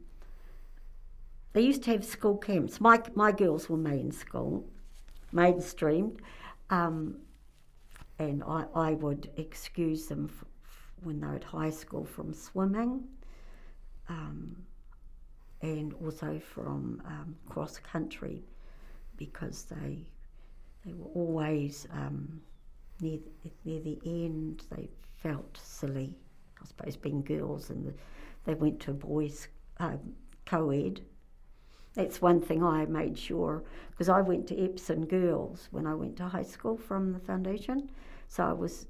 they 1.53 1.62
used 1.62 1.82
to 1.82 1.90
have 1.90 2.05
school 2.05 2.36
camps. 2.36 2.80
My 2.80 3.03
my 3.16 3.32
girls 3.32 3.68
were 3.68 3.76
main 3.76 4.12
school, 4.12 4.64
mainstreamed, 5.34 6.20
um, 6.70 7.16
and 8.20 8.44
I, 8.44 8.64
I 8.74 8.92
would 8.92 9.28
excuse 9.36 10.07
them 10.07 10.30
f- 10.30 10.44
f- 10.64 10.92
when 11.03 11.20
they 11.20 11.26
were 11.26 11.34
at 11.34 11.42
high 11.42 11.70
school 11.70 12.05
from 12.05 12.32
swimming, 12.32 13.03
um, 14.09 14.55
and 15.62 15.92
also 15.94 16.40
from 16.55 17.03
um, 17.05 17.34
cross 17.48 17.76
country, 17.80 18.44
because 19.16 19.64
they 19.64 20.07
they 20.86 20.92
were 20.92 21.11
always 21.16 21.88
um, 21.92 22.40
near 23.01 23.18
near 23.64 23.80
the 23.80 23.98
end. 24.05 24.62
They 24.70 24.88
felt 25.23 25.59
silly, 25.62 26.14
I 26.61 26.66
suppose, 26.66 26.97
being 26.97 27.23
girls, 27.23 27.71
and 27.71 27.87
the, 27.87 27.95
they 28.45 28.55
went 28.55 28.81
to 28.81 28.93
boys 28.93 29.49
um, 29.79 30.14
co-ed. 30.47 31.01
That's 31.95 32.23
one 32.23 32.41
thing 32.41 32.62
I 32.62 32.87
made 32.87 33.18
sure 33.18 33.64
because 33.91 34.09
I 34.09 34.21
went 34.21 34.47
to 34.49 34.64
Epsom 34.64 35.07
Girls 35.07 35.68
when 35.73 35.87
I 35.87 35.95
went 35.95 36.16
to 36.18 36.25
high 36.25 36.45
school 36.45 36.77
from 36.77 37.12
the 37.12 37.18
foundation. 37.18 37.91
So 38.29 38.45
I 38.45 38.53
was, 38.53 38.87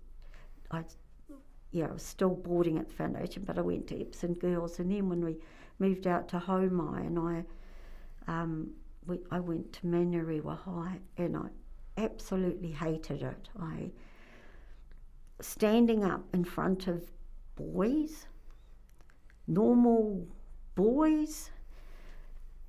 I, 0.70 0.84
yeah, 1.72 1.86
I 1.86 1.92
was 1.92 2.02
still 2.02 2.34
boarding 2.34 2.78
at 2.78 2.88
the 2.88 2.94
foundation, 2.94 3.44
but 3.46 3.58
I 3.58 3.62
went 3.62 3.86
to 3.88 4.00
Epsom 4.00 4.34
Girls, 4.34 4.78
and 4.78 4.90
then 4.90 5.08
when 5.08 5.24
we 5.24 5.36
moved 5.78 6.06
out 6.06 6.28
to 6.28 6.38
Homai, 6.38 7.06
and 7.06 7.18
I, 7.18 7.44
um, 8.30 8.70
we, 9.06 9.18
I 9.30 9.40
went 9.40 9.72
to 9.72 9.86
Manurewa 9.86 10.58
High, 10.58 10.98
and 11.16 11.36
I 11.36 11.48
absolutely 11.96 12.70
hated 12.70 13.22
it. 13.22 13.48
I 13.58 13.90
standing 15.40 16.04
up 16.04 16.24
in 16.32 16.44
front 16.44 16.86
of 16.86 17.10
boys, 17.56 18.26
normal 19.46 20.26
boys, 20.74 21.50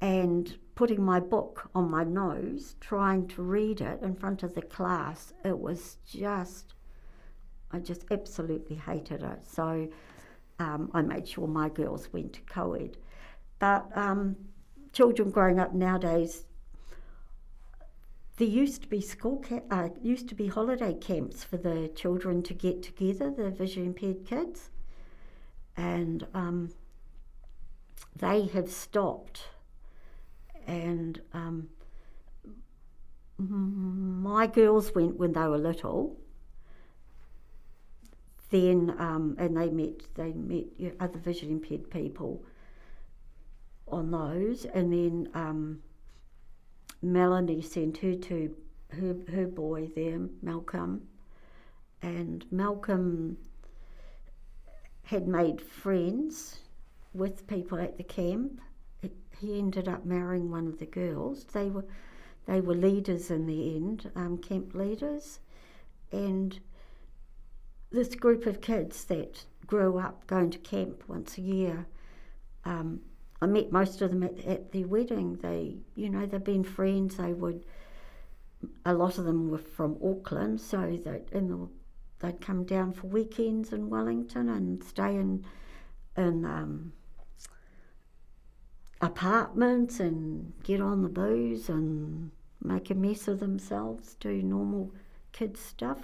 and 0.01 0.57
putting 0.75 1.03
my 1.03 1.19
book 1.19 1.69
on 1.75 1.89
my 1.89 2.03
nose, 2.03 2.75
trying 2.79 3.27
to 3.27 3.41
read 3.41 3.81
it 3.81 4.01
in 4.01 4.15
front 4.15 4.43
of 4.43 4.55
the 4.55 4.61
class. 4.61 5.33
It 5.45 5.57
was 5.57 5.97
just, 6.07 6.73
I 7.71 7.79
just 7.79 8.05
absolutely 8.09 8.77
hated 8.77 9.21
it. 9.21 9.45
So 9.45 9.87
um, 10.59 10.89
I 10.93 11.01
made 11.01 11.27
sure 11.27 11.47
my 11.47 11.69
girls 11.69 12.11
went 12.11 12.33
to 12.33 12.41
co-ed. 12.41 12.97
But 13.59 13.85
um, 13.95 14.35
children 14.91 15.29
growing 15.29 15.59
up 15.59 15.73
nowadays, 15.73 16.45
there 18.41 18.49
used 18.49 18.81
to 18.81 18.87
be 18.87 18.99
school 18.99 19.37
ca- 19.47 19.61
uh, 19.69 19.89
used 20.01 20.27
to 20.27 20.33
be 20.33 20.47
holiday 20.47 20.95
camps 20.95 21.43
for 21.43 21.57
the 21.57 21.91
children 21.95 22.41
to 22.41 22.55
get 22.55 22.81
together, 22.81 23.29
the 23.29 23.51
visually 23.51 23.85
impaired 23.85 24.25
kids, 24.25 24.71
and 25.77 26.25
um, 26.33 26.71
they 28.15 28.47
have 28.47 28.71
stopped. 28.71 29.43
And 30.65 31.21
um, 31.33 31.69
my 33.37 34.47
girls 34.47 34.95
went 34.95 35.17
when 35.17 35.33
they 35.33 35.47
were 35.47 35.59
little. 35.59 36.17
Then, 38.49 38.95
um, 38.97 39.35
and 39.37 39.55
they 39.55 39.69
met 39.69 40.15
they 40.15 40.33
met 40.33 40.95
other 40.99 41.19
visually 41.19 41.53
impaired 41.53 41.91
people 41.91 42.43
on 43.87 44.09
those, 44.09 44.65
and 44.65 44.91
then 44.91 45.29
um, 45.35 45.83
Melanie 47.01 47.61
sent 47.61 47.97
her 47.97 48.15
to 48.15 48.55
her 48.91 49.15
her 49.31 49.47
boy 49.47 49.89
there, 49.95 50.19
Malcolm, 50.41 51.07
and 52.01 52.45
Malcolm 52.51 53.37
had 55.03 55.27
made 55.27 55.61
friends 55.61 56.59
with 57.13 57.47
people 57.47 57.77
at 57.79 57.97
the 57.97 58.03
camp. 58.03 58.61
he 59.39 59.57
ended 59.57 59.87
up 59.87 60.05
marrying 60.05 60.51
one 60.51 60.67
of 60.67 60.77
the 60.77 60.85
girls. 60.85 61.45
They 61.45 61.69
were 61.69 61.85
they 62.45 62.61
were 62.61 62.75
leaders 62.75 63.31
in 63.31 63.45
the 63.45 63.75
end, 63.75 64.11
um, 64.15 64.37
camp 64.37 64.73
leaders, 64.73 65.39
and 66.11 66.59
this 67.91 68.15
group 68.15 68.45
of 68.45 68.61
kids 68.61 69.05
that 69.05 69.45
grew 69.67 69.97
up 69.97 70.25
going 70.27 70.49
to 70.51 70.57
camp 70.59 71.03
once 71.07 71.37
a 71.37 71.41
year. 71.41 71.85
Um, 72.65 73.01
I 73.41 73.47
met 73.47 73.71
most 73.71 74.01
of 74.01 74.11
them 74.11 74.23
at, 74.23 74.39
at 74.45 74.71
their 74.71 74.87
wedding. 74.87 75.37
They, 75.41 75.77
you 75.95 76.09
know, 76.09 76.25
they've 76.25 76.43
been 76.43 76.63
friends. 76.63 77.17
They 77.17 77.33
would. 77.33 77.65
A 78.85 78.93
lot 78.93 79.17
of 79.17 79.25
them 79.25 79.49
were 79.49 79.57
from 79.57 79.97
Auckland, 80.03 80.61
so 80.61 80.99
that 81.03 81.29
in 81.31 81.47
the, 81.47 81.67
they'd 82.19 82.39
come 82.39 82.63
down 82.63 82.93
for 82.93 83.07
weekends 83.07 83.73
in 83.73 83.89
Wellington 83.89 84.49
and 84.49 84.83
stay 84.83 85.15
in 85.15 85.43
in 86.15 86.45
um, 86.45 86.93
apartments 89.01 89.99
and 89.99 90.53
get 90.63 90.79
on 90.79 91.01
the 91.01 91.09
booze 91.09 91.69
and 91.69 92.31
make 92.63 92.91
a 92.91 92.93
mess 92.95 93.27
of 93.27 93.39
themselves, 93.39 94.15
do 94.19 94.43
normal 94.43 94.91
kids 95.31 95.59
stuff. 95.59 95.99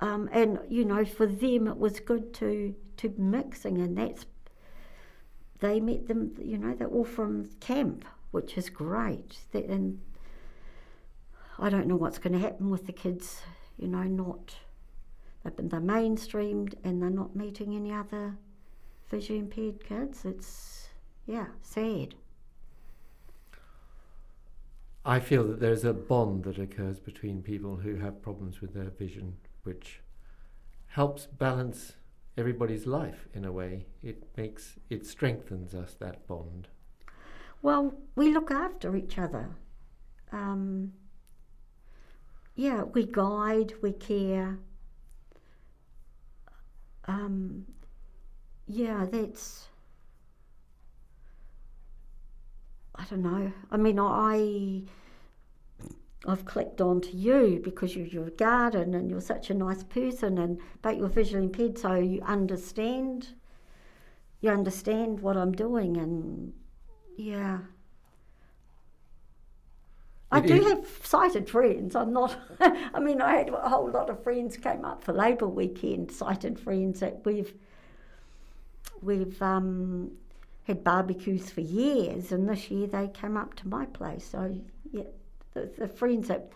Um, 0.00 0.28
and 0.32 0.58
you 0.68 0.84
know, 0.84 1.04
for 1.04 1.26
them 1.26 1.66
it 1.66 1.78
was 1.78 2.00
good 2.00 2.34
to 2.34 2.74
to 2.98 3.14
mixing, 3.16 3.78
and 3.78 3.96
that's 3.96 4.26
they 5.60 5.80
met 5.80 6.08
them. 6.08 6.32
You 6.42 6.58
know, 6.58 6.74
they're 6.74 6.88
all 6.88 7.04
from 7.04 7.50
camp, 7.60 8.04
which 8.30 8.56
is 8.58 8.68
great. 8.68 9.38
And 9.52 10.00
I 11.58 11.68
don't 11.68 11.86
know 11.86 11.96
what's 11.96 12.18
going 12.18 12.32
to 12.32 12.38
happen 12.38 12.70
with 12.70 12.86
the 12.86 12.92
kids. 12.92 13.42
You 13.78 13.88
know, 13.88 14.02
not 14.02 14.56
they've 15.44 15.56
been 15.56 15.68
they're 15.68 15.80
mainstreamed, 15.80 16.74
and 16.84 17.02
they're 17.02 17.10
not 17.10 17.36
meeting 17.36 17.74
any 17.74 17.92
other 17.92 18.36
visually 19.10 19.40
impaired 19.40 19.84
kids. 19.84 20.24
It's 20.24 20.88
yeah, 21.26 21.46
sad. 21.62 22.14
I 25.04 25.18
feel 25.18 25.44
that 25.44 25.60
there's 25.60 25.84
a 25.84 25.94
bond 25.94 26.44
that 26.44 26.58
occurs 26.58 26.98
between 26.98 27.42
people 27.42 27.76
who 27.76 27.96
have 27.96 28.20
problems 28.20 28.60
with 28.60 28.74
their 28.74 28.90
vision, 28.90 29.36
which 29.62 30.00
helps 30.88 31.26
balance 31.26 31.94
everybody's 32.40 32.86
life 32.86 33.28
in 33.34 33.44
a 33.44 33.52
way. 33.52 33.86
It 34.02 34.24
makes 34.36 34.78
it 34.88 35.06
strengthens 35.06 35.74
us 35.74 35.94
that 36.00 36.26
bond. 36.26 36.68
Well, 37.62 37.94
we 38.16 38.32
look 38.32 38.50
after 38.50 38.96
each 38.96 39.18
other. 39.18 39.50
Um, 40.32 40.92
yeah, 42.54 42.82
we 42.82 43.04
guide, 43.04 43.74
we 43.82 43.92
care. 43.92 44.58
Um, 47.06 47.66
yeah, 48.66 49.06
that's. 49.10 49.66
I 52.94 53.04
don't 53.08 53.22
know. 53.22 53.52
I 53.70 53.76
mean, 53.76 53.98
I 53.98 54.82
I've 56.26 56.44
clicked 56.44 56.80
on 56.80 57.00
to 57.02 57.16
you 57.16 57.60
because 57.64 57.96
you, 57.96 58.04
you're 58.04 58.26
a 58.28 58.30
garden 58.32 58.94
and 58.94 59.10
you're 59.10 59.20
such 59.22 59.50
a 59.50 59.54
nice 59.54 59.82
person, 59.82 60.38
and 60.38 60.60
but 60.82 60.96
you're 60.98 61.08
visually 61.08 61.44
impaired, 61.46 61.78
so 61.78 61.94
you 61.94 62.20
understand. 62.22 63.28
You 64.42 64.50
understand 64.50 65.20
what 65.20 65.36
I'm 65.36 65.52
doing, 65.52 65.96
and 65.98 66.52
yeah. 67.16 67.58
I 70.32 70.38
It 70.38 70.46
do 70.46 70.54
is- 70.54 70.68
have 70.72 71.00
sighted 71.02 71.48
friends. 71.50 71.96
I'm 71.96 72.12
not. 72.12 72.36
I 72.60 73.00
mean, 73.00 73.20
I 73.20 73.36
had 73.36 73.48
a 73.48 73.68
whole 73.68 73.90
lot 73.90 74.10
of 74.10 74.22
friends 74.22 74.56
came 74.56 74.84
up 74.84 75.02
for 75.02 75.12
Labour 75.12 75.48
weekend. 75.48 76.12
Sighted 76.12 76.58
friends 76.58 77.00
that 77.00 77.24
we've 77.24 77.52
we've 79.02 79.40
um, 79.42 80.12
had 80.64 80.84
barbecues 80.84 81.50
for 81.50 81.62
years, 81.62 82.30
and 82.32 82.48
this 82.48 82.70
year 82.70 82.86
they 82.86 83.08
came 83.08 83.36
up 83.36 83.54
to 83.54 83.68
my 83.68 83.86
place. 83.86 84.24
So 84.24 84.54
yeah, 84.92 85.02
the, 85.54 85.70
the 85.78 85.88
friends 85.88 86.28
that 86.28 86.52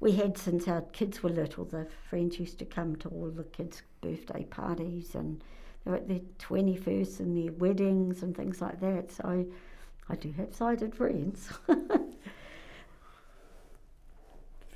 we 0.00 0.12
had 0.12 0.36
since 0.36 0.68
our 0.68 0.82
kids 0.82 1.22
were 1.22 1.30
little, 1.30 1.64
the 1.64 1.86
friends 2.08 2.38
used 2.38 2.58
to 2.58 2.64
come 2.64 2.96
to 2.96 3.08
all 3.08 3.30
the 3.30 3.44
kids' 3.44 3.82
birthday 4.00 4.44
parties, 4.44 5.14
and 5.14 5.42
they 5.84 5.90
were 5.90 5.96
at 5.96 6.08
their 6.08 6.20
twenty 6.38 6.76
first 6.76 7.20
and 7.20 7.36
their 7.36 7.52
weddings 7.52 8.22
and 8.22 8.36
things 8.36 8.60
like 8.60 8.80
that. 8.80 9.10
So 9.10 9.46
I 10.08 10.14
do 10.16 10.32
have 10.32 10.54
sighted 10.54 10.94
friends. 10.94 11.48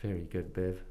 Very 0.02 0.26
good, 0.30 0.54
Bev. 0.54 0.82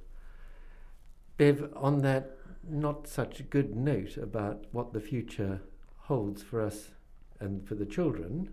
Bev, 1.37 1.73
on 1.75 2.01
that 2.03 2.37
not 2.67 3.07
such 3.07 3.49
good 3.49 3.75
note 3.75 4.17
about 4.17 4.65
what 4.71 4.93
the 4.93 4.99
future 4.99 5.61
holds 5.97 6.43
for 6.43 6.61
us 6.61 6.91
and 7.39 7.67
for 7.67 7.73
the 7.75 7.85
children, 7.85 8.49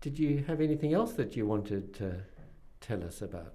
did 0.00 0.18
you 0.18 0.44
have 0.46 0.60
anything 0.60 0.94
else 0.94 1.12
that 1.14 1.36
you 1.36 1.46
wanted 1.46 1.92
to 1.94 2.22
tell 2.86 3.02
us 3.04 3.22
about? 3.22 3.54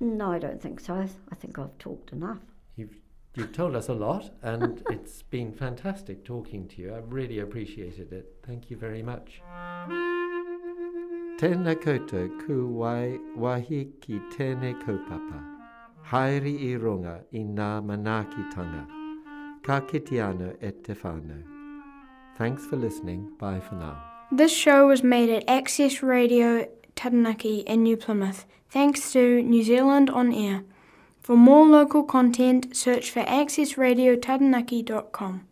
no, 0.00 0.32
I 0.32 0.38
don't 0.38 0.60
think 0.60 0.80
so. 0.80 0.94
I 1.30 1.34
think 1.34 1.58
I've 1.58 1.78
talked 1.78 2.12
enough. 2.12 2.40
You've 2.76 2.96
you've 3.34 3.52
told 3.52 3.74
us 3.76 3.88
a 3.88 3.94
lot, 3.94 4.30
and 4.42 4.82
it's 4.90 5.22
been 5.22 5.52
fantastic 5.52 6.24
talking 6.24 6.68
to 6.68 6.82
you. 6.82 6.94
I've 6.94 7.12
really 7.12 7.38
appreciated 7.38 8.12
it. 8.12 8.26
Thank 8.46 8.70
you 8.70 8.76
very 8.76 9.02
much. 9.02 9.40
Tēnā 11.40 11.74
koutou 11.82 12.28
ku 12.44 12.68
wai 12.80 13.18
wahi 13.36 13.88
ki 14.00 14.20
tēnei 14.36 14.74
kaupapa. 14.82 15.40
Haere 16.10 16.52
i 16.68 16.74
runga 16.78 17.16
i 17.32 17.42
ngā 17.42 17.70
manaakitanga. 17.88 18.84
Ka 19.62 19.80
kite 19.80 20.20
anō 20.28 20.54
e 20.62 20.70
te 20.70 20.94
whānau. 20.94 21.42
Thanks 22.36 22.66
for 22.66 22.76
listening. 22.76 23.32
Bye 23.38 23.60
for 23.60 23.76
now. 23.76 23.96
This 24.32 24.52
show 24.52 24.86
was 24.86 25.02
made 25.02 25.30
at 25.30 25.48
Access 25.48 26.02
Radio 26.02 26.66
Taranaki 26.96 27.60
in 27.60 27.82
New 27.82 27.96
Plymouth, 27.96 28.44
thanks 28.70 29.12
to 29.12 29.42
New 29.42 29.62
Zealand 29.62 30.10
On 30.10 30.32
Air. 30.32 30.64
For 31.20 31.36
more 31.36 31.66
local 31.66 32.02
content, 32.02 32.74
search 32.76 33.10
for 33.10 33.22
accessradiotaranaki.com. 33.22 35.46